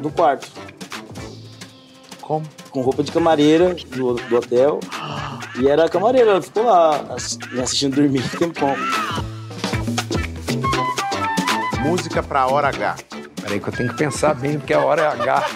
do 0.00 0.10
quarto. 0.10 0.48
Como? 2.20 2.46
Com 2.70 2.80
roupa 2.82 3.02
de 3.02 3.10
camareira 3.10 3.74
do, 3.74 4.14
do 4.14 4.36
hotel. 4.36 4.80
E 5.58 5.66
era 5.66 5.86
a 5.86 5.88
camareira, 5.88 6.30
ela 6.30 6.42
ficou 6.42 6.64
lá 6.64 7.04
me 7.52 7.60
assistindo 7.60 7.96
dormir 7.96 8.22
um 8.22 8.38
tempão. 8.38 8.76
Música 11.80 12.22
pra 12.22 12.46
hora 12.46 12.68
H. 12.68 12.96
Peraí 13.42 13.58
que 13.60 13.68
eu 13.68 13.72
tenho 13.72 13.88
que 13.90 13.96
pensar 13.96 14.34
bem, 14.34 14.58
porque 14.58 14.74
a 14.74 14.80
hora 14.80 15.02
é 15.02 15.06
H. 15.06 15.50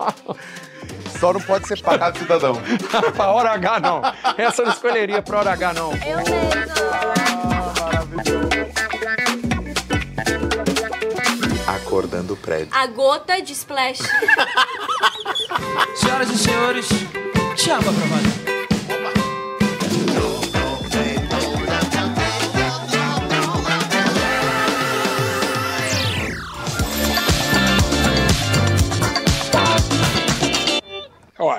Só 1.18 1.32
não 1.32 1.40
pode 1.40 1.68
ser 1.68 1.82
pagado 1.82 2.18
cidadão. 2.18 2.54
pra 3.14 3.30
hora 3.30 3.50
H, 3.50 3.80
não. 3.80 4.02
Essa 4.38 4.62
eu 4.62 4.66
não 4.66 4.72
escolheria 4.72 5.20
pra 5.20 5.40
hora 5.40 5.52
H, 5.52 5.72
não. 5.74 5.92
Eu 5.92 6.16
mesmo. 6.18 6.70
Acordando 11.66 12.34
o 12.34 12.36
prédio. 12.36 12.68
A 12.72 12.86
gota 12.86 13.40
de 13.40 13.52
splash. 13.52 14.00
Senhoras 15.96 16.30
e 16.30 16.38
senhores, 16.38 16.88
chama 17.56 17.82
pra 17.82 17.92
valer. 17.92 18.59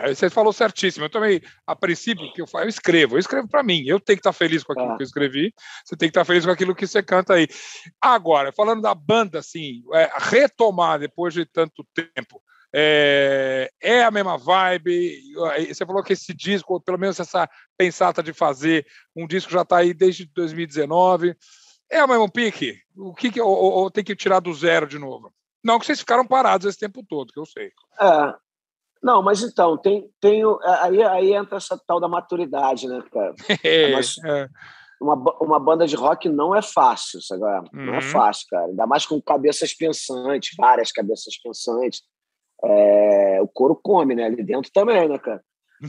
Você 0.09 0.29
falou 0.29 0.53
certíssimo. 0.53 1.05
Eu 1.05 1.09
também, 1.09 1.41
a 1.65 1.75
princípio, 1.75 2.31
que 2.33 2.41
eu, 2.41 2.45
eu 2.53 2.67
escrevo, 2.67 3.15
eu 3.15 3.19
escrevo 3.19 3.47
para 3.47 3.63
mim. 3.63 3.83
Eu 3.85 3.99
tenho 3.99 4.17
que 4.17 4.21
estar 4.21 4.33
feliz 4.33 4.63
com 4.63 4.73
aquilo 4.73 4.91
ah. 4.91 4.97
que 4.97 5.03
eu 5.03 5.05
escrevi, 5.05 5.53
você 5.85 5.95
tem 5.95 6.07
que 6.07 6.11
estar 6.11 6.25
feliz 6.25 6.45
com 6.45 6.51
aquilo 6.51 6.75
que 6.75 6.87
você 6.87 7.01
canta 7.03 7.33
aí. 7.33 7.47
Agora, 7.99 8.51
falando 8.51 8.81
da 8.81 8.93
banda, 8.93 9.39
assim, 9.39 9.83
é, 9.93 10.11
retomar 10.17 10.99
depois 10.99 11.33
de 11.33 11.45
tanto 11.45 11.85
tempo. 11.93 12.41
É, 12.73 13.69
é, 13.81 14.03
a 14.03 14.11
mesma 14.11 14.37
vibe. 14.37 15.19
Você 15.67 15.85
falou 15.85 16.03
que 16.03 16.13
esse 16.13 16.33
disco, 16.33 16.79
pelo 16.79 16.97
menos 16.97 17.19
essa 17.19 17.49
pensata 17.77 18.23
de 18.23 18.33
fazer 18.33 18.85
um 19.15 19.27
disco 19.27 19.51
já 19.51 19.61
está 19.61 19.77
aí 19.77 19.93
desde 19.93 20.25
2019. 20.25 21.35
É 21.89 22.03
o 22.03 22.07
mesmo 22.07 22.31
pique? 22.31 22.79
O 22.95 23.13
que, 23.13 23.29
que 23.29 23.41
ou, 23.41 23.53
ou, 23.53 23.91
tem 23.91 24.03
que 24.03 24.15
tirar 24.15 24.39
do 24.39 24.53
zero 24.53 24.87
de 24.87 24.97
novo? 24.97 25.33
Não 25.61 25.77
que 25.77 25.85
vocês 25.85 25.99
ficaram 25.99 26.25
parados 26.25 26.65
esse 26.65 26.79
tempo 26.79 27.03
todo, 27.07 27.33
que 27.33 27.39
eu 27.39 27.45
sei. 27.45 27.71
É, 27.99 28.33
não, 29.03 29.23
mas 29.23 29.41
então, 29.41 29.77
tem, 29.77 30.07
tem, 30.19 30.43
aí, 30.81 31.01
aí 31.03 31.33
entra 31.33 31.57
essa 31.57 31.79
tal 31.87 31.99
da 31.99 32.07
maturidade, 32.07 32.87
né, 32.87 33.03
cara? 33.11 33.33
É, 33.63 33.91
mas, 33.91 34.15
é. 34.23 34.47
uma, 35.01 35.15
uma 35.41 35.59
banda 35.59 35.87
de 35.87 35.95
rock 35.95 36.29
não 36.29 36.55
é 36.55 36.61
fácil, 36.61 37.19
sabe? 37.21 37.43
Uhum. 37.43 37.85
Não 37.85 37.93
é 37.95 37.97
uhum. 37.97 38.01
fácil, 38.01 38.45
cara. 38.49 38.65
Ainda 38.67 38.85
mais 38.85 39.05
com 39.05 39.19
cabeças 39.19 39.73
pensantes, 39.73 40.55
várias 40.55 40.91
cabeças 40.91 41.35
pensantes. 41.43 42.03
É, 42.63 43.39
o 43.41 43.47
couro 43.47 43.75
come, 43.75 44.13
né? 44.13 44.25
Ali 44.25 44.43
dentro 44.43 44.71
também, 44.71 45.09
né, 45.09 45.17
cara? 45.17 45.41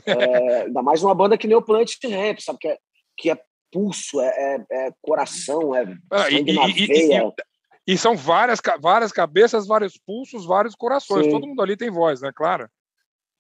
É, 0.06 0.62
ainda 0.64 0.82
mais 0.82 1.02
uma 1.02 1.14
banda 1.14 1.36
que 1.36 1.46
nem 1.46 1.56
o 1.56 1.62
Planet 1.62 1.92
Ramp, 2.04 2.38
sabe? 2.40 2.58
Que 2.58 2.68
é, 2.68 2.78
que 3.18 3.30
é 3.30 3.38
pulso, 3.70 4.20
é, 4.20 4.26
é, 4.70 4.86
é 4.86 4.92
coração, 5.02 5.74
é 5.74 5.84
ah, 6.10 6.30
e, 6.30 6.52
na 6.52 6.68
e, 6.68 6.86
veia. 6.86 7.32
E, 7.86 7.92
e, 7.92 7.98
são 7.98 8.16
várias, 8.16 8.60
várias 8.80 9.12
cabeças, 9.12 9.66
vários 9.66 9.98
pulsos, 9.98 10.46
vários 10.46 10.74
corações. 10.74 11.26
Sim. 11.26 11.30
Todo 11.30 11.46
mundo 11.46 11.60
ali 11.60 11.76
tem 11.76 11.90
voz, 11.90 12.22
né? 12.22 12.30
Claro. 12.34 12.68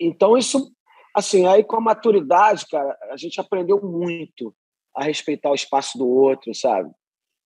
Então, 0.06 0.36
isso, 0.36 0.72
assim, 1.14 1.46
aí 1.46 1.62
com 1.62 1.76
a 1.76 1.80
maturidade, 1.80 2.66
cara, 2.66 2.98
a 3.10 3.16
gente 3.16 3.40
aprendeu 3.40 3.80
muito 3.80 4.54
a 4.94 5.04
respeitar 5.04 5.50
o 5.50 5.54
espaço 5.54 5.96
do 5.96 6.08
outro, 6.08 6.54
sabe? 6.54 6.90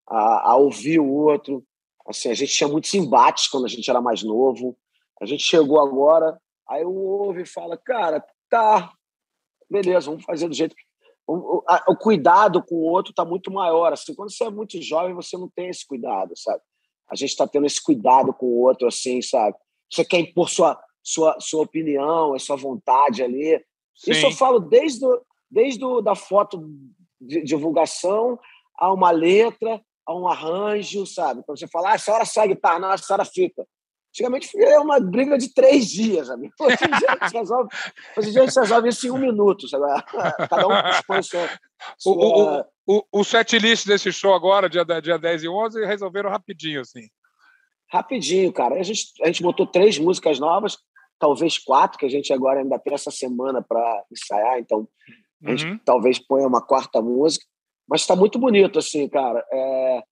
A, 0.09 0.53
a 0.53 0.57
ouvir 0.57 0.99
o 0.99 1.13
outro. 1.13 1.65
Assim, 2.07 2.31
a 2.31 2.35
gente 2.35 2.53
tinha 2.53 2.69
muitos 2.69 2.93
embates 2.95 3.49
quando 3.49 3.67
a 3.67 3.69
gente 3.69 3.89
era 3.89 4.01
mais 4.01 4.23
novo. 4.23 4.77
A 5.21 5.27
gente 5.27 5.43
chegou 5.43 5.81
agora, 5.81 6.41
aí 6.69 6.85
o 6.85 6.95
ouve 6.95 7.43
e 7.43 7.47
fala, 7.47 7.77
cara, 7.77 8.25
tá, 8.51 8.93
beleza, 9.71 10.11
vamos 10.11 10.25
fazer 10.25 10.49
do 10.49 10.55
jeito 10.55 10.75
que. 10.75 10.85
O 11.29 11.97
cuidado 11.97 12.63
com 12.63 12.77
o 12.77 12.85
outro 12.85 13.11
está 13.11 13.25
muito 13.25 13.51
maior. 13.51 13.93
Assim, 13.93 14.15
quando 14.15 14.31
você 14.31 14.45
é 14.45 14.51
muito 14.51 14.81
jovem, 14.81 15.13
você 15.13 15.37
não 15.37 15.49
tem 15.49 15.69
esse 15.69 15.85
cuidado, 15.85 16.33
sabe? 16.37 16.63
A 17.11 17.17
gente 17.17 17.31
está 17.31 17.49
tendo 17.49 17.67
esse 17.67 17.83
cuidado 17.83 18.33
com 18.33 18.47
o 18.47 18.61
outro, 18.61 18.87
assim, 18.87 19.21
sabe? 19.21 19.57
Você 19.91 20.05
quer 20.05 20.21
impor 20.21 20.49
sua, 20.49 20.81
sua, 21.07 21.37
sua 21.39 21.63
opinião, 21.63 22.35
a 22.35 22.39
sua 22.39 22.57
vontade 22.57 23.23
ali. 23.23 23.65
Sim. 23.95 24.11
Isso 24.11 24.27
eu 24.27 24.33
falo 24.33 24.59
desde, 24.59 25.07
desde 25.49 25.79
do, 25.79 26.01
da 26.01 26.17
foto 26.17 26.69
de 27.21 27.45
divulgação 27.45 28.37
a 28.77 28.93
uma 28.93 29.13
letra, 29.13 29.81
a 30.05 30.15
um 30.15 30.27
arranjo, 30.27 31.07
sabe? 31.07 31.45
Quando 31.45 31.59
você 31.59 31.69
fala, 31.69 31.93
ah, 31.93 31.95
essa 31.95 32.13
hora 32.13 32.25
sai 32.25 32.45
a 32.45 32.49
guitarra, 32.49 32.79
não, 32.81 32.93
essa 32.93 33.13
hora 33.15 33.25
fica. 33.25 33.65
Antigamente 34.11 34.51
é 34.61 34.81
uma 34.81 34.99
briga 34.99 35.39
de 35.39 35.55
três 35.55 35.89
dias, 35.89 36.29
amigo. 36.29 36.53
Hoje 36.59 36.77
em 36.83 36.99
dia 36.99 37.09
a 37.09 37.25
gente 37.25 37.39
resolve, 37.39 37.69
hoje 38.17 38.29
em 38.29 38.33
dia 38.33 38.43
a 38.43 38.47
gente 38.47 38.59
resolve 38.59 38.89
isso 38.89 39.07
em 39.07 39.11
um 39.11 39.19
minuto, 39.19 39.69
sabe? 39.69 39.85
Cada 40.51 40.67
um 40.67 40.91
expõe 40.91 41.23
sua, 41.23 41.49
sua... 41.97 42.13
O, 42.13 42.61
o, 42.89 42.99
o, 42.99 43.21
o 43.21 43.25
set 43.25 43.57
list 43.59 43.87
desse 43.87 44.13
show 44.13 44.35
agora, 44.35 44.69
dia, 44.69 44.85
dia 45.01 45.19
10 45.19 45.45
e 45.45 45.49
11, 45.49 45.85
resolveram 45.85 46.31
rapidinho, 46.31 46.81
assim. 46.81 47.09
Rapidinho, 47.89 48.53
cara. 48.53 48.75
A 48.75 48.83
gente, 48.83 49.13
a 49.23 49.27
gente 49.27 49.43
botou 49.43 49.67
três 49.67 49.99
músicas 49.99 50.39
novas, 50.41 50.79
talvez 51.19 51.59
quatro, 51.59 51.99
que 51.99 52.07
a 52.07 52.11
gente 52.11 52.33
agora 52.33 52.61
ainda 52.61 52.79
tem 52.79 52.95
essa 52.95 53.11
semana 53.11 53.63
para 53.63 54.05
ensaiar, 54.13 54.59
então 54.59 54.89
a 55.45 55.51
gente 55.51 55.67
uhum. 55.67 55.79
talvez 55.85 56.19
ponha 56.19 56.47
uma 56.47 56.65
quarta 56.65 57.01
música. 57.01 57.45
Mas 57.89 58.01
está 58.01 58.17
muito 58.17 58.39
bonito, 58.39 58.79
assim, 58.79 59.09
cara. 59.09 59.45
É, 59.53 60.03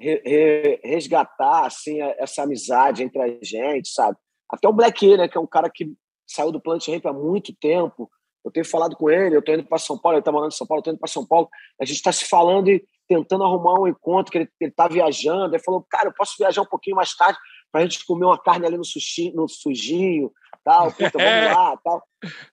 re, 0.00 0.22
re, 0.24 0.80
resgatar 0.82 1.66
assim, 1.66 2.00
essa 2.18 2.42
amizade 2.42 3.02
entre 3.02 3.20
a 3.20 3.38
gente, 3.42 3.88
sabe? 3.88 4.16
Até 4.48 4.68
o 4.68 4.72
Black 4.72 5.04
E, 5.04 5.16
né, 5.16 5.28
que 5.28 5.36
é 5.36 5.40
um 5.40 5.46
cara 5.46 5.68
que 5.68 5.92
saiu 6.26 6.52
do 6.52 6.60
Planet 6.60 6.88
Ramp 6.88 7.06
há 7.06 7.12
muito 7.12 7.54
tempo. 7.60 8.10
Eu 8.44 8.50
tenho 8.50 8.64
falado 8.64 8.96
com 8.96 9.10
ele, 9.10 9.34
eu 9.34 9.40
estou 9.40 9.54
indo 9.54 9.64
para 9.64 9.78
São 9.78 9.98
Paulo, 9.98 10.16
ele 10.16 10.20
está 10.20 10.32
morando 10.32 10.52
em 10.52 10.56
São 10.56 10.66
Paulo, 10.66 10.78
eu 10.78 10.82
estou 10.82 10.92
indo 10.94 11.00
para 11.00 11.08
São 11.08 11.26
Paulo. 11.26 11.48
A 11.80 11.84
gente 11.84 11.96
está 11.96 12.12
se 12.12 12.24
falando 12.26 12.70
e 12.70 12.82
tentando 13.06 13.44
arrumar 13.44 13.80
um 13.80 13.86
encontro, 13.88 14.30
que 14.30 14.38
ele 14.38 14.48
está 14.60 14.88
viajando. 14.88 15.54
Ele 15.54 15.62
falou, 15.62 15.84
cara, 15.90 16.08
eu 16.08 16.14
posso 16.14 16.34
viajar 16.38 16.62
um 16.62 16.66
pouquinho 16.66 16.96
mais 16.96 17.14
tarde 17.14 17.38
para 17.70 17.82
a 17.82 17.84
gente 17.84 18.06
comer 18.06 18.24
uma 18.24 18.38
carne 18.38 18.66
ali 18.66 18.76
no 18.76 18.84
sushi, 18.84 19.32
no 19.32 19.48
sujinho, 19.48 20.30
tal, 20.68 20.92
puta, 20.92 21.18
vamos 21.18 21.56
lá, 21.56 21.76
tal. 21.78 22.02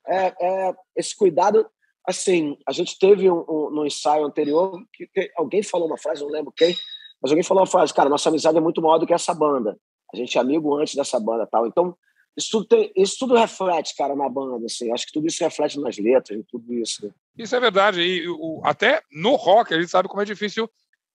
É, 0.08 0.34
é, 0.40 0.76
esse 0.96 1.14
cuidado, 1.14 1.70
assim, 2.08 2.58
a 2.66 2.72
gente 2.72 2.98
teve 2.98 3.30
um, 3.30 3.44
um, 3.48 3.70
no 3.72 3.86
ensaio 3.86 4.24
anterior 4.24 4.82
que, 4.94 5.06
que 5.08 5.30
alguém 5.36 5.62
falou 5.62 5.88
uma 5.88 5.98
frase, 5.98 6.22
não 6.22 6.30
lembro 6.30 6.54
quem, 6.56 6.74
mas 7.22 7.32
alguém 7.32 7.44
falou 7.44 7.62
uma 7.62 7.68
frase, 7.68 7.94
cara, 7.94 8.10
nossa 8.10 8.30
amizade 8.30 8.58
é 8.58 8.62
muito 8.62 8.82
maior 8.82 8.98
do 8.98 9.06
que 9.06 9.14
essa 9.14 9.34
banda. 9.34 9.78
A 10.14 10.16
gente 10.16 10.38
é 10.38 10.42
amigo 10.42 10.74
antes 10.76 10.96
dessa 10.96 11.20
banda 11.20 11.46
tal. 11.46 11.68
Então, 11.68 11.98
isso 12.38 12.52
tudo, 12.52 12.66
tem, 12.68 12.92
isso 12.96 13.16
tudo 13.20 13.36
reflete, 13.36 13.96
cara, 13.96 14.16
na 14.16 14.30
banda, 14.30 14.66
assim. 14.66 14.92
Acho 14.92 15.08
que 15.08 15.14
tudo 15.14 15.28
isso 15.28 15.44
reflete 15.44 15.80
nas 15.80 15.98
letras 15.98 16.40
e 16.40 16.44
tudo 16.44 16.74
isso. 16.74 17.12
Isso 17.38 17.56
é 17.56 17.60
verdade. 17.60 18.02
E 18.02 18.28
o, 18.30 18.62
até 18.64 19.02
no 19.12 19.36
rock, 19.36 19.74
a 19.74 19.80
gente 19.80 19.90
sabe 19.90 20.08
como 20.08 20.22
é 20.22 20.26
difícil 20.26 20.70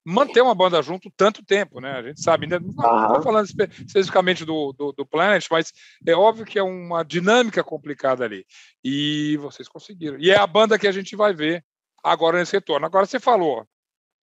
manter 0.05 0.41
uma 0.41 0.55
banda 0.55 0.81
junto 0.83 1.11
tanto 1.17 1.45
tempo, 1.45 1.81
né? 1.81 1.93
A 1.93 2.03
gente 2.03 2.23
sabe, 2.23 2.47
né? 2.47 2.59
não 2.59 3.07
estou 3.07 3.23
falando 3.23 3.47
espe 3.47 3.65
especificamente 3.65 4.45
do, 4.45 4.73
do, 4.73 4.93
do, 4.93 5.07
Planet, 5.07 5.47
mas 5.51 5.73
é 6.07 6.15
óbvio 6.15 6.47
que 6.47 6.59
é 6.59 6.63
uma 6.63 7.03
dinâmica 7.03 7.63
complicada 7.63 8.25
ali. 8.25 8.47
E 8.83 9.37
vocês 9.39 9.69
conseguiram. 9.69 10.19
E 10.19 10.31
é 10.31 10.39
a 10.39 10.47
banda 10.47 10.79
que 10.79 10.89
a 10.89 10.93
gente 10.93 11.15
vai 11.15 11.35
ver 11.35 11.65
agora 12.03 12.39
nesse 12.39 12.53
retorno. 12.53 12.87
Agora 12.87 13.07
você 13.07 13.21
falou 13.21 13.67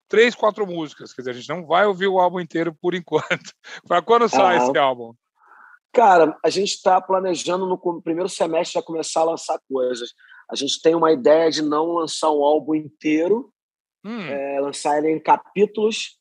três, 0.08 0.34
quatro 0.34 0.66
músicas, 0.66 1.14
quer 1.14 1.22
dizer, 1.22 1.32
a 1.32 1.34
gente 1.34 1.50
não 1.50 1.66
vai 1.66 1.86
ouvir 1.86 2.08
o 2.08 2.20
álbum 2.20 2.40
inteiro 2.40 2.76
por 2.82 2.96
enquanto. 2.96 3.52
Para 3.88 4.02
quando 4.02 4.28
sai 4.30 4.58
esse 4.58 4.78
álbum? 4.78 5.14
Cara, 5.94 6.38
a 6.44 6.50
gente 6.50 6.74
está 6.74 7.02
planejando 7.02 7.66
no 7.66 8.02
primeiro 8.02 8.30
semestre 8.30 8.76
já 8.76 8.82
começar 8.82 9.22
a 9.22 9.26
lançar 9.26 9.60
coisas. 9.68 10.14
A 10.50 10.56
gente 10.56 10.82
tem 10.82 10.96
uma 10.96 11.12
ideia 11.12 11.50
de 11.50 11.62
não 11.62 11.94
lançar 11.94 12.32
um 12.32 12.44
álbum 12.44 12.76
inteiro, 12.76 13.52
hum. 14.08 14.22
é, 14.22 14.60
lançar 14.60 14.98
ele 14.98 15.12
em 15.12 15.20
capítulos 15.20 16.18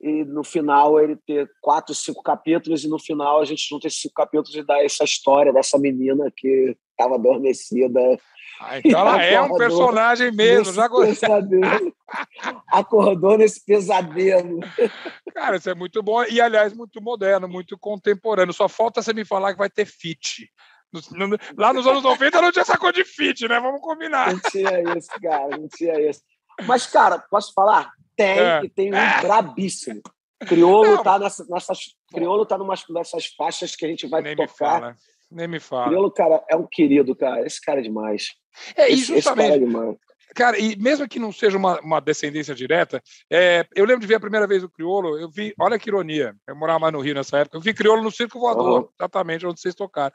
e 0.00 0.24
no 0.24 0.42
final 0.42 0.98
ele 1.00 1.16
ter 1.16 1.48
quatro, 1.60 1.94
cinco 1.94 2.22
capítulos 2.22 2.82
e 2.82 2.88
no 2.88 2.98
final 2.98 3.40
a 3.40 3.44
gente 3.44 3.68
junta 3.68 3.86
esses 3.86 4.00
cinco 4.00 4.14
capítulos 4.14 4.54
e 4.54 4.62
dá 4.64 4.82
essa 4.82 5.04
história 5.04 5.52
dessa 5.52 5.78
menina 5.78 6.30
que 6.36 6.76
estava 6.90 7.14
adormecida. 7.14 8.00
Ah, 8.60 8.78
então 8.78 9.00
ela 9.00 9.22
é 9.22 9.40
um 9.40 9.56
personagem 9.56 10.32
mesmo, 10.32 10.72
já 10.72 10.88
pesadelo. 10.88 11.94
Acordou 12.66 13.38
nesse 13.38 13.64
pesadelo. 13.64 14.58
Cara, 15.32 15.56
isso 15.56 15.70
é 15.70 15.74
muito 15.74 16.02
bom 16.02 16.24
e, 16.24 16.40
aliás, 16.40 16.72
muito 16.72 17.00
moderno, 17.00 17.46
muito 17.46 17.78
contemporâneo. 17.78 18.52
Só 18.52 18.68
falta 18.68 19.00
você 19.00 19.12
me 19.12 19.24
falar 19.24 19.52
que 19.52 19.58
vai 19.58 19.70
ter 19.70 19.86
fit. 19.86 20.50
Lá 21.56 21.72
nos 21.72 21.86
anos 21.86 22.02
90 22.02 22.42
não 22.42 22.52
tinha 22.52 22.62
essa 22.62 22.76
coisa 22.76 22.94
de 22.94 23.04
fit, 23.04 23.48
né? 23.48 23.58
Vamos 23.60 23.80
combinar. 23.80 24.32
Não 24.32 24.40
tinha 24.50 24.98
isso, 24.98 25.08
cara, 25.22 25.56
não 25.56 25.68
tinha 25.68 26.10
isso. 26.10 26.20
Mas, 26.66 26.86
cara, 26.86 27.18
posso 27.18 27.52
falar? 27.52 27.92
Tem, 28.16 28.38
é. 28.38 28.64
e 28.64 28.68
tem 28.68 28.92
um 28.92 29.20
brabíssimo. 29.22 30.02
Criolo 30.46 31.02
tá, 31.02 31.18
nessa, 31.18 31.46
nessas, 31.48 31.78
Criolo 32.12 32.44
tá 32.44 32.58
numa 32.58 32.74
dessas 32.90 33.26
faixas 33.26 33.76
que 33.76 33.84
a 33.84 33.88
gente 33.88 34.06
vai 34.06 34.22
Nem 34.22 34.36
tocar. 34.36 34.50
Me 34.50 34.56
fala. 34.56 34.96
Nem 35.30 35.48
me 35.48 35.60
fala. 35.60 35.86
Criolo, 35.86 36.10
cara, 36.10 36.44
é 36.48 36.56
um 36.56 36.66
querido, 36.66 37.14
cara. 37.14 37.46
Esse 37.46 37.60
cara 37.60 37.80
é 37.80 37.82
demais. 37.82 38.34
É, 38.76 38.90
e 38.90 38.96
justamente. 38.96 39.18
Esse 39.18 39.34
cara 39.34 39.54
é 39.54 39.58
demais. 39.58 39.96
Cara, 40.34 40.58
e 40.58 40.76
mesmo 40.76 41.06
que 41.06 41.18
não 41.18 41.30
seja 41.30 41.58
uma, 41.58 41.78
uma 41.80 42.00
descendência 42.00 42.54
direta, 42.54 43.02
é, 43.30 43.66
eu 43.74 43.84
lembro 43.84 44.00
de 44.00 44.06
ver 44.06 44.14
a 44.14 44.20
primeira 44.20 44.46
vez 44.46 44.64
o 44.64 44.68
Criolo, 44.68 45.18
eu 45.18 45.28
vi, 45.28 45.54
olha 45.60 45.78
que 45.78 45.90
ironia, 45.90 46.34
eu 46.46 46.56
morava 46.56 46.78
mais 46.78 46.92
no 46.92 47.00
Rio 47.00 47.14
nessa 47.14 47.38
época, 47.38 47.56
eu 47.56 47.60
vi 47.60 47.74
Criolo 47.74 48.02
no 48.02 48.10
Circo 48.10 48.40
Voador, 48.40 48.82
uhum. 48.82 48.88
exatamente 48.98 49.46
onde 49.46 49.60
vocês 49.60 49.74
tocaram. 49.74 50.14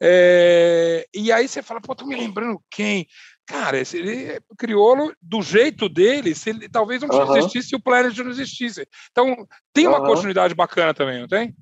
É, 0.00 1.06
e 1.14 1.30
aí 1.30 1.46
você 1.46 1.62
fala, 1.62 1.80
pô, 1.80 1.94
tô 1.94 2.06
me 2.06 2.16
lembrando 2.16 2.60
quem? 2.70 3.06
Cara, 3.48 3.78
esse, 3.78 3.96
ele, 3.96 4.38
crioulo, 4.58 5.10
do 5.22 5.40
jeito 5.40 5.88
dele, 5.88 6.34
se 6.34 6.50
ele, 6.50 6.68
talvez 6.68 7.00
não 7.00 7.08
uhum. 7.08 7.34
existisse 7.34 7.70
se 7.70 7.76
o 7.76 7.80
Planet 7.80 8.16
não 8.18 8.30
existisse. 8.30 8.86
Então, 9.10 9.48
tem 9.72 9.86
uma 9.86 10.00
uhum. 10.00 10.06
continuidade 10.06 10.54
bacana 10.54 10.92
também, 10.92 11.18
não 11.18 11.26
tem? 11.26 11.56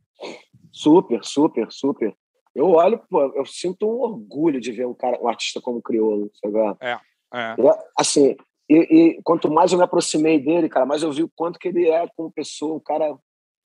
Super, 0.73 1.25
super, 1.25 1.71
super. 1.71 2.13
Eu 2.53 2.71
olho, 2.71 3.01
pô, 3.09 3.23
eu 3.37 3.47
sinto 3.47 3.87
um 3.87 4.01
orgulho 4.01 4.61
de 4.61 4.73
ver 4.73 4.87
um 4.87 4.95
cara, 4.95 5.17
um 5.23 5.29
artista 5.29 5.61
como 5.61 5.81
Criolo, 5.81 6.29
sabe? 6.43 6.59
É, 6.81 6.99
é. 7.33 7.55
Assim, 7.97 8.35
e, 8.69 8.75
e, 8.75 9.23
quanto 9.23 9.49
mais 9.49 9.71
eu 9.71 9.79
me 9.79 9.85
aproximei 9.85 10.41
dele, 10.41 10.69
cara, 10.69 10.85
mais 10.85 11.05
eu 11.05 11.13
vi 11.13 11.23
o 11.23 11.31
quanto 11.37 11.59
que 11.59 11.69
ele 11.69 11.89
é 11.89 12.09
como 12.17 12.33
pessoa, 12.33 12.77
um 12.77 12.81
cara 12.81 13.17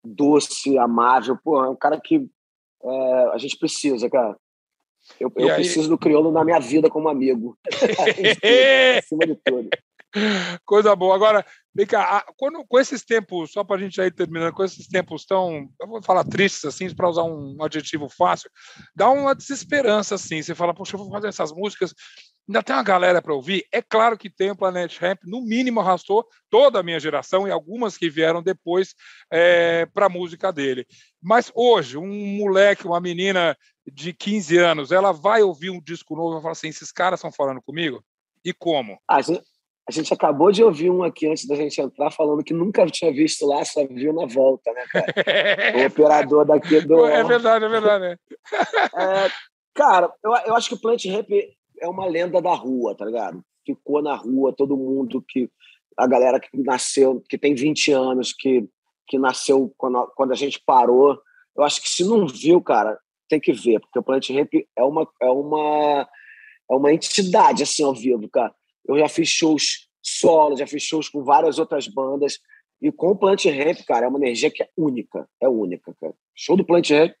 doce, 0.04 0.76
amável, 0.76 1.38
pô, 1.42 1.64
é 1.64 1.70
um 1.70 1.76
cara 1.76 1.98
que 1.98 2.28
é, 2.82 3.24
a 3.32 3.38
gente 3.38 3.56
precisa, 3.56 4.10
cara. 4.10 4.36
Eu, 5.18 5.32
eu 5.36 5.54
preciso 5.54 5.88
do 5.88 5.98
crioulo 5.98 6.30
na 6.30 6.44
minha 6.44 6.60
vida 6.60 6.88
como 6.88 7.08
amigo. 7.08 7.58
Acima 8.98 9.26
de 9.26 9.36
tudo. 9.44 9.68
Coisa 10.64 10.94
boa. 10.96 11.14
Agora, 11.14 11.44
vem 11.74 11.86
cá, 11.86 12.24
quando, 12.36 12.64
com 12.66 12.78
esses 12.78 13.04
tempos, 13.04 13.52
só 13.52 13.62
para 13.62 13.76
a 13.76 13.78
gente 13.78 14.00
aí 14.00 14.10
terminando, 14.10 14.52
com 14.52 14.64
esses 14.64 14.88
tempos 14.88 15.24
tão, 15.24 15.68
eu 15.80 15.86
vou 15.86 16.02
falar 16.02 16.24
tristes, 16.24 16.64
assim, 16.64 16.92
para 16.94 17.08
usar 17.08 17.22
um 17.22 17.62
adjetivo 17.62 18.08
fácil, 18.08 18.50
dá 18.94 19.08
uma 19.08 19.34
desesperança, 19.34 20.16
assim. 20.16 20.42
Você 20.42 20.54
fala, 20.54 20.74
poxa, 20.74 20.96
eu 20.96 20.98
vou 20.98 21.10
fazer 21.10 21.28
essas 21.28 21.52
músicas, 21.52 21.94
ainda 22.50 22.62
tem 22.64 22.74
uma 22.74 22.82
galera 22.82 23.22
para 23.22 23.32
ouvir. 23.32 23.64
É 23.72 23.80
claro 23.80 24.18
que 24.18 24.28
tem 24.28 24.50
o 24.50 24.56
Planet 24.56 24.98
Ramp, 24.98 25.20
no 25.24 25.40
mínimo 25.40 25.78
arrastou 25.78 26.26
toda 26.50 26.80
a 26.80 26.82
minha 26.82 26.98
geração 26.98 27.46
e 27.46 27.50
algumas 27.50 27.96
que 27.96 28.10
vieram 28.10 28.42
depois 28.42 28.94
é, 29.32 29.86
para 29.86 30.06
a 30.06 30.10
música 30.10 30.52
dele. 30.52 30.84
Mas 31.22 31.52
hoje, 31.54 31.96
um 31.96 32.36
moleque, 32.36 32.86
uma 32.86 33.00
menina 33.00 33.56
de 33.86 34.12
15 34.12 34.58
anos, 34.58 34.90
ela 34.90 35.12
vai 35.12 35.42
ouvir 35.42 35.70
um 35.70 35.80
disco 35.80 36.16
novo 36.16 36.38
e 36.38 36.42
falar 36.42 36.52
assim: 36.52 36.68
esses 36.68 36.90
caras 36.90 37.20
estão 37.20 37.30
falando 37.30 37.62
comigo? 37.62 38.02
E 38.44 38.52
como? 38.52 38.98
A 39.08 39.20
gente, 39.20 39.42
a 39.88 39.92
gente 39.92 40.12
acabou 40.12 40.50
de 40.50 40.64
ouvir 40.64 40.90
um 40.90 41.04
aqui 41.04 41.28
antes 41.28 41.46
da 41.46 41.54
gente 41.54 41.80
entrar 41.80 42.10
falando 42.10 42.42
que 42.42 42.54
nunca 42.54 42.84
tinha 42.86 43.12
visto 43.12 43.46
lá, 43.46 43.64
só 43.64 43.86
viu 43.86 44.12
na 44.12 44.26
volta, 44.26 44.72
né, 44.72 44.84
cara? 44.90 45.06
o 45.82 45.86
operador 45.86 46.44
daqui 46.44 46.80
do. 46.80 47.06
É 47.06 47.22
verdade, 47.22 47.64
é 47.64 47.68
verdade. 47.68 48.04
É. 48.06 48.06
é, 48.06 49.30
cara, 49.72 50.12
eu, 50.24 50.32
eu 50.46 50.56
acho 50.56 50.68
que 50.68 50.74
o 50.74 50.80
Plant 50.80 51.04
Rap 51.04 51.28
é 51.80 51.88
uma 51.88 52.06
lenda 52.06 52.40
da 52.40 52.54
rua, 52.54 52.94
tá 52.94 53.04
ligado? 53.04 53.42
Ficou 53.64 54.02
na 54.02 54.14
rua, 54.14 54.54
todo 54.56 54.76
mundo 54.76 55.24
que. 55.26 55.50
A 55.96 56.06
galera 56.06 56.40
que 56.40 56.56
nasceu, 56.56 57.22
que 57.28 57.36
tem 57.36 57.54
20 57.54 57.92
anos, 57.92 58.32
que, 58.32 58.66
que 59.06 59.18
nasceu 59.18 59.72
quando, 59.76 60.06
quando 60.16 60.32
a 60.32 60.36
gente 60.36 60.62
parou. 60.64 61.20
Eu 61.56 61.64
acho 61.64 61.82
que 61.82 61.88
se 61.88 62.04
não 62.04 62.26
viu, 62.26 62.62
cara, 62.62 62.98
tem 63.28 63.40
que 63.40 63.52
ver, 63.52 63.80
porque 63.80 63.98
o 63.98 64.02
Planet 64.02 64.30
Ramp 64.30 64.54
é 64.76 64.82
uma, 64.82 65.06
é 65.20 65.28
uma, 65.28 66.08
é 66.70 66.74
uma 66.74 66.92
entidade 66.92 67.62
assim 67.64 67.84
ao 67.84 67.94
vivo, 67.94 68.28
cara. 68.30 68.54
Eu 68.86 68.98
já 68.98 69.08
fiz 69.08 69.28
shows 69.28 69.88
solo, 70.02 70.56
já 70.56 70.66
fiz 70.66 70.82
shows 70.82 71.08
com 71.08 71.22
várias 71.22 71.58
outras 71.58 71.86
bandas, 71.86 72.38
e 72.80 72.90
com 72.90 73.08
o 73.08 73.16
Planet 73.16 73.44
Ramp, 73.46 73.78
cara, 73.86 74.06
é 74.06 74.08
uma 74.08 74.18
energia 74.18 74.50
que 74.50 74.62
é 74.62 74.68
única, 74.76 75.28
é 75.40 75.48
única, 75.48 75.94
cara. 76.00 76.14
Show 76.34 76.56
do 76.56 76.64
Planet 76.64 76.90
Ramp, 76.90 77.12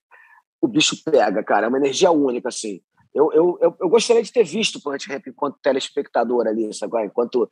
o 0.60 0.68
bicho 0.68 0.96
pega, 1.04 1.42
cara, 1.44 1.66
é 1.66 1.68
uma 1.68 1.78
energia 1.78 2.10
única, 2.10 2.48
assim. 2.48 2.80
Eu, 3.14 3.32
eu, 3.32 3.58
eu, 3.60 3.76
eu 3.80 3.88
gostaria 3.88 4.22
de 4.22 4.32
ter 4.32 4.44
visto 4.44 4.76
o 4.76 4.82
Planet 4.82 5.06
Ramp 5.08 5.26
enquanto 5.26 5.58
telespectador 5.60 6.46
ali, 6.46 6.72
sabe? 6.72 7.04
enquanto, 7.04 7.50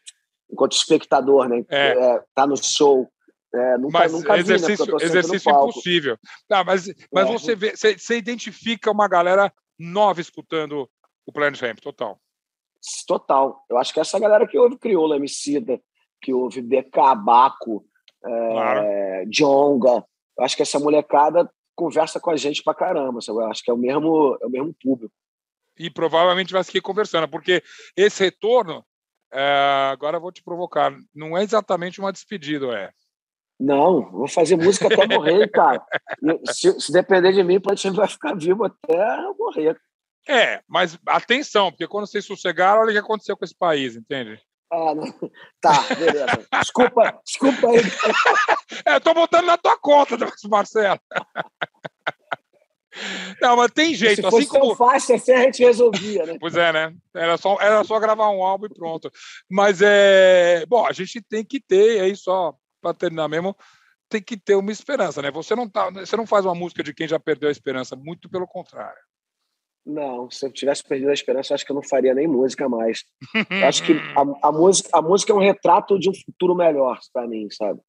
enquanto 0.50 0.72
espectador, 0.72 1.48
né? 1.48 1.64
É. 1.68 1.88
É, 1.88 2.24
tá 2.34 2.46
no 2.46 2.56
show, 2.56 3.08
é, 3.54 3.78
nunca, 3.78 3.98
mas 3.98 4.12
nunca 4.12 4.38
exercício, 4.38 4.84
vi, 4.84 4.92
né, 4.92 4.98
exercício 5.02 5.50
impossível. 5.50 6.18
Tá, 6.46 6.62
mas 6.62 6.86
mas 7.12 7.28
é. 7.28 7.32
você, 7.32 7.56
vê, 7.56 7.74
você, 7.74 7.98
você, 7.98 8.18
identifica 8.18 8.90
uma 8.90 9.08
galera 9.08 9.52
nova 9.78 10.20
escutando 10.20 10.88
o 11.26 11.32
Planet 11.32 11.60
Ramp, 11.60 11.80
total. 11.80 12.20
Total. 13.06 13.64
Eu 13.68 13.78
acho 13.78 13.92
que 13.92 14.00
essa 14.00 14.18
galera 14.18 14.46
que 14.46 14.58
ouve 14.58 14.78
Crioula, 14.78 15.16
Emicida, 15.16 15.80
que 16.20 16.32
ouve 16.32 16.60
BK, 16.60 17.14
Baco, 17.24 17.84
é, 18.24 18.52
claro. 18.52 19.30
Jonga, 19.30 20.04
eu 20.36 20.44
acho 20.44 20.56
que 20.56 20.62
essa 20.62 20.78
molecada 20.78 21.50
conversa 21.74 22.20
com 22.20 22.30
a 22.30 22.36
gente 22.36 22.62
pra 22.62 22.74
caramba, 22.74 23.20
sabe? 23.20 23.38
Eu 23.38 23.46
acho 23.46 23.62
que 23.62 23.70
é 23.70 23.74
o 23.74 23.78
mesmo, 23.78 24.36
é 24.42 24.46
o 24.46 24.50
mesmo 24.50 24.74
público. 24.80 25.14
E 25.78 25.90
provavelmente 25.90 26.52
vai 26.52 26.64
seguir 26.64 26.80
conversando, 26.80 27.28
porque 27.28 27.62
esse 27.96 28.24
retorno, 28.24 28.84
é, 29.32 29.90
agora 29.92 30.18
vou 30.18 30.32
te 30.32 30.42
provocar, 30.42 30.92
não 31.14 31.36
é 31.36 31.42
exatamente 31.42 32.00
uma 32.00 32.12
despedida, 32.12 32.66
é? 32.76 32.90
Não, 33.60 34.10
vou 34.10 34.28
fazer 34.28 34.56
música 34.56 34.86
até 34.86 35.06
morrer, 35.06 35.48
cara. 35.50 35.84
Se, 36.52 36.80
se, 36.80 36.92
depender 36.92 37.32
de 37.32 37.42
mim, 37.42 37.56
o 37.56 37.60
Platinho 37.60 37.94
vai 37.94 38.06
ficar 38.06 38.34
vivo 38.34 38.64
até 38.64 39.18
eu 39.24 39.34
morrer. 39.36 39.76
É, 40.28 40.62
mas 40.68 40.98
atenção, 41.06 41.70
porque 41.70 41.88
quando 41.88 42.06
vocês 42.06 42.24
sossegaram, 42.24 42.82
olha 42.82 42.90
o 42.90 42.92
que 42.92 42.98
aconteceu 42.98 43.36
com 43.36 43.44
esse 43.44 43.56
país, 43.56 43.96
entende? 43.96 44.40
Ah, 44.70 44.94
não. 44.94 45.04
Tá, 45.60 45.82
beleza. 45.94 46.46
Desculpa, 46.60 47.20
desculpa 47.24 47.68
aí. 47.68 47.78
É, 48.84 48.96
eu 48.96 49.00
tô 49.00 49.14
botando 49.14 49.46
na 49.46 49.56
tua 49.56 49.76
conta, 49.78 50.16
Marcelo. 50.48 51.00
Não, 53.40 53.56
mas 53.56 53.70
tem 53.72 53.94
jeito. 53.94 54.16
Se 54.16 54.22
fosse 54.22 54.36
assim 54.36 54.48
como... 54.48 54.66
tão 54.68 54.76
fácil 54.76 55.14
assim, 55.14 55.32
a 55.32 55.42
gente 55.42 55.62
resolvia, 55.62 56.26
né? 56.26 56.36
Pois 56.40 56.56
é, 56.56 56.72
né? 56.72 56.94
Era 57.14 57.36
só, 57.36 57.56
era 57.60 57.84
só 57.84 57.98
gravar 57.98 58.30
um 58.30 58.42
álbum 58.42 58.66
e 58.66 58.74
pronto. 58.74 59.10
Mas 59.48 59.80
é. 59.82 60.64
Bom, 60.66 60.86
a 60.86 60.92
gente 60.92 61.20
tem 61.22 61.44
que 61.44 61.60
ter 61.60 62.00
aí 62.00 62.16
só 62.16 62.54
para 62.80 62.94
terminar 62.94 63.28
mesmo, 63.28 63.56
tem 64.08 64.22
que 64.22 64.36
ter 64.36 64.54
uma 64.54 64.72
esperança, 64.72 65.20
né? 65.20 65.30
Você 65.30 65.54
não 65.54 65.68
tá, 65.68 65.90
você 65.90 66.16
não 66.16 66.26
faz 66.26 66.44
uma 66.44 66.54
música 66.54 66.82
de 66.82 66.94
quem 66.94 67.06
já 67.06 67.18
perdeu 67.18 67.48
a 67.48 67.52
esperança, 67.52 67.96
muito 67.96 68.28
pelo 68.28 68.46
contrário. 68.46 68.98
Não, 69.84 70.30
se 70.30 70.44
eu 70.44 70.52
tivesse 70.52 70.84
perdido 70.84 71.10
a 71.10 71.14
esperança, 71.14 71.54
acho 71.54 71.64
que 71.64 71.72
eu 71.72 71.76
não 71.76 71.82
faria 71.82 72.14
nem 72.14 72.26
música 72.26 72.68
mais. 72.68 73.04
acho 73.66 73.82
que 73.84 73.92
a, 74.42 74.48
a, 74.48 74.52
música, 74.52 74.90
a 74.92 75.00
música 75.00 75.32
é 75.32 75.34
um 75.34 75.40
retrato 75.40 75.98
de 75.98 76.10
um 76.10 76.14
futuro 76.14 76.54
melhor 76.54 76.98
para 77.12 77.26
mim, 77.26 77.48
sabe? 77.50 77.80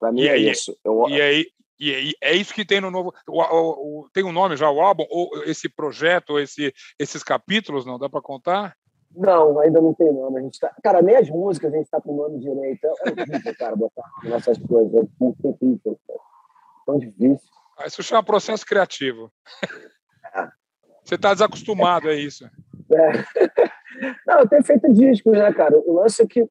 Para 0.00 0.10
mim 0.10 0.22
e 0.22 0.28
é 0.28 0.32
aí, 0.32 0.50
isso. 0.50 0.76
Eu, 0.82 1.06
e 1.08 1.20
aí, 1.20 1.46
E, 1.78 2.14
é 2.20 2.34
isso 2.34 2.54
que 2.54 2.64
tem 2.64 2.80
no 2.80 2.90
novo. 2.90 3.12
o- 3.28 3.42
o- 3.42 4.00
o- 4.02 4.10
tem 4.12 4.24
um 4.24 4.32
nome 4.32 4.56
já, 4.56 4.70
o 4.70 4.80
álbum, 4.80 5.04
ou 5.10 5.30
esse 5.44 5.68
projeto, 5.68 6.30
ou 6.30 6.40
esse, 6.40 6.72
esses 6.98 7.22
capítulos, 7.22 7.84
não 7.84 7.98
dá 7.98 8.08
para 8.08 8.20
contar? 8.22 8.76
Não, 9.16 9.58
ainda 9.60 9.80
não 9.80 9.94
tem 9.94 10.12
nome. 10.12 10.38
A 10.40 10.42
gente 10.42 10.58
tá... 10.58 10.74
Cara, 10.82 11.00
nem 11.00 11.16
as 11.16 11.28
músicas 11.30 11.72
a 11.72 11.76
gente 11.76 11.88
tá 11.88 12.00
com 12.00 12.16
nome 12.16 12.38
direito. 12.40 12.84
É 12.84 12.90
horrível, 12.90 13.54
cara, 13.58 13.76
botar 13.76 14.02
nome 14.18 14.30
nessas 14.30 14.58
coisas. 14.58 14.92
É 14.94 15.06
muito 15.20 15.36
difícil, 15.52 15.98
cara. 16.06 16.20
Tão 16.86 16.98
difícil. 16.98 17.48
Ah, 17.78 17.86
Isso 17.86 18.02
chama 18.02 18.22
processo 18.24 18.64
criativo. 18.66 19.32
É. 20.34 20.48
Você 21.04 21.14
está 21.16 21.32
desacostumado, 21.32 22.08
é 22.08 22.14
isso. 22.14 22.44
É. 22.44 23.12
Não, 24.26 24.40
eu 24.40 24.48
tenho 24.48 24.64
feito 24.64 24.92
discos, 24.92 25.32
né, 25.38 25.52
cara? 25.52 25.78
O 25.78 25.94
lance 25.94 26.22
é 26.22 26.26
que 26.26 26.44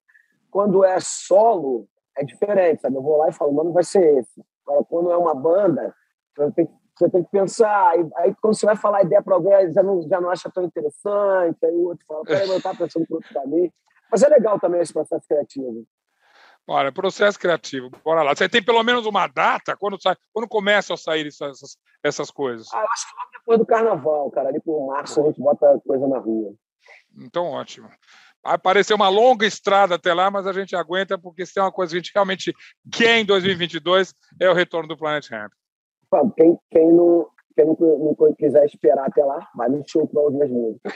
quando 0.50 0.84
é 0.86 0.98
solo, 1.02 1.88
é 2.18 2.24
diferente, 2.24 2.82
sabe? 2.82 2.96
Eu 2.96 3.02
vou 3.02 3.18
lá 3.18 3.28
e 3.30 3.34
falo, 3.34 3.52
mano, 3.52 3.74
vai 3.74 3.84
ser 3.84 4.20
esse. 4.20 4.42
Agora, 4.66 4.86
quando 4.86 5.12
é 5.12 5.18
uma 5.18 5.36
banda, 5.36 5.94
você 6.36 6.52
tem, 6.52 6.66
que- 6.66 6.74
você 6.96 7.10
tem 7.10 7.24
que 7.24 7.32
pensar. 7.32 7.90
Aí, 7.92 8.08
aí 8.18 8.36
quando 8.42 8.56
você 8.56 8.66
vai 8.66 8.76
falar 8.76 9.00
a 9.00 9.04
ideia 9.04 9.22
para 9.22 9.36
alguém, 9.36 9.72
já 9.72 9.84
não, 9.84 10.02
já 10.08 10.22
não 10.22 10.30
acha 10.30 10.50
tão 10.52 10.64
interessante. 10.64 11.66
Aí 11.66 11.72
o 11.76 11.88
outro 11.88 12.06
fala, 12.06 12.26
peraí, 12.26 12.48
mas 12.48 12.58
eu 12.58 12.62
tava 12.62 12.78
pensando 12.78 13.06
por 13.08 13.16
outro 13.16 13.34
caminho. 13.34 13.72
Mas 14.12 14.24
é 14.24 14.28
legal 14.30 14.60
também 14.60 14.82
esse 14.82 14.94
processo 14.94 15.28
criativo. 15.28 15.86
Olha, 16.68 16.92
processo 16.94 17.38
criativo. 17.38 17.90
Bora 18.06 18.24
lá. 18.24 18.34
Você 18.34 18.48
tem 18.48 18.64
pelo 18.64 18.82
menos 18.84 19.06
uma 19.06 19.28
data 19.28 19.76
quando, 19.76 20.02
sai, 20.02 20.16
quando 20.32 20.48
começam 20.48 20.94
a 20.94 20.98
sair 20.98 21.28
essas, 21.28 21.78
essas, 22.02 22.32
coisas? 22.32 22.68
Ah, 22.74 22.80
eu 22.82 22.88
acho 22.94 23.10
que 23.10 23.16
logo 23.18 23.30
depois 23.34 23.60
do 23.60 23.66
carnaval, 23.66 24.32
cara. 24.32 24.50
Ali 24.50 24.62
por 24.62 24.86
março 24.88 25.20
a 25.20 25.26
gente 25.26 25.42
bota 25.42 25.82
coisa 25.86 26.08
na 26.08 26.20
rua. 26.20 26.54
Então, 27.18 27.48
ótimo. 27.48 27.90
Vai 28.44 28.58
parecer 28.58 28.94
uma 28.94 29.08
longa 29.08 29.46
estrada 29.46 29.96
até 29.96 30.14
lá, 30.14 30.30
mas 30.30 30.46
a 30.46 30.52
gente 30.52 30.76
aguenta, 30.76 31.18
porque 31.18 31.46
se 31.46 31.54
tem 31.54 31.64
uma 31.64 31.72
coisa 31.72 31.92
que 31.92 31.98
a 31.98 32.02
gente 32.02 32.12
realmente 32.14 32.54
quer 32.92 33.20
em 33.20 33.26
2022 33.26 34.14
é 34.40 34.50
o 34.50 34.54
retorno 34.54 34.88
do 34.88 34.98
Planet 34.98 35.30
Ramp. 35.30 35.52
Quem, 36.38 36.60
quem, 36.70 36.92
não, 36.92 37.28
quem 37.56 37.66
não, 37.66 37.76
não 38.20 38.34
quiser 38.36 38.66
esperar 38.66 39.08
até 39.08 39.24
lá, 39.24 39.48
vai 39.56 39.70
no 39.70 39.82
show 39.88 40.08
pra 40.08 40.22
ouvir 40.22 40.44
as 40.44 40.50
músicas. 40.50 40.94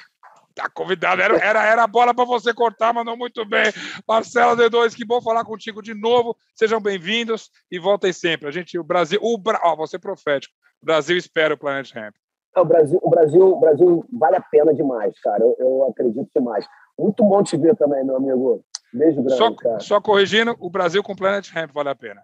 Tá 0.57 0.67
convidado. 0.73 1.21
Era, 1.21 1.38
era, 1.38 1.63
era 1.63 1.83
a 1.83 1.88
bola 1.88 2.15
para 2.15 2.25
você 2.25 2.51
cortar, 2.51 2.91
mandou 2.91 3.15
muito 3.15 3.45
bem. 3.45 3.71
Marcelo 4.07 4.57
D2, 4.57 4.95
que 4.95 5.05
bom 5.05 5.21
falar 5.21 5.45
contigo 5.45 5.83
de 5.83 5.93
novo. 5.93 6.36
Sejam 6.55 6.81
bem-vindos 6.81 7.51
e 7.71 7.77
voltem 7.77 8.12
sempre. 8.12 8.47
A 8.47 8.51
gente, 8.51 8.77
o 8.77 8.83
Brasil, 8.83 9.19
o 9.21 9.38
Bra... 9.38 9.62
Ó, 9.63 9.75
você 9.75 9.99
profético. 9.99 10.53
O 10.81 10.86
Brasil 10.86 11.15
espera 11.15 11.53
o 11.53 11.57
Planet 11.57 11.93
Ramp. 11.93 12.15
É, 12.55 12.60
O 12.60 12.65
Brasil, 12.65 12.99
o 13.03 13.10
Brasil, 13.10 13.47
o 13.47 13.60
Brasil 13.60 14.05
vale 14.12 14.36
a 14.36 14.41
pena 14.41 14.73
demais, 14.73 15.13
cara. 15.19 15.43
Eu, 15.43 15.55
eu 15.60 15.88
acredito 15.91 16.27
demais. 16.36 16.65
Muito 16.97 17.23
bom 17.23 17.43
te 17.43 17.55
ver 17.57 17.75
também, 17.75 18.03
meu 18.03 18.15
amigo. 18.17 18.63
Beijo 18.91 19.21
grande, 19.21 19.38
Só, 19.38 19.53
cara. 19.53 19.79
só 19.79 20.01
corrigindo, 20.01 20.55
o 20.60 20.69
Brasil 20.69 21.03
com 21.03 21.15
Planet 21.15 21.47
Ramp 21.51 21.71
vale 21.73 21.89
a 21.89 21.95
pena. 21.95 22.21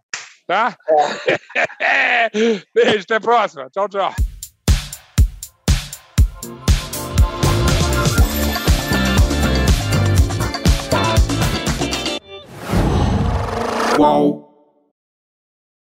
Tá? 0.47 0.75
Beijo, 2.73 3.03
até 3.03 3.15
a 3.15 3.21
próxima. 3.21 3.69
Tchau, 3.69 3.87
tchau. 3.87 4.13
Qual? 13.95 14.52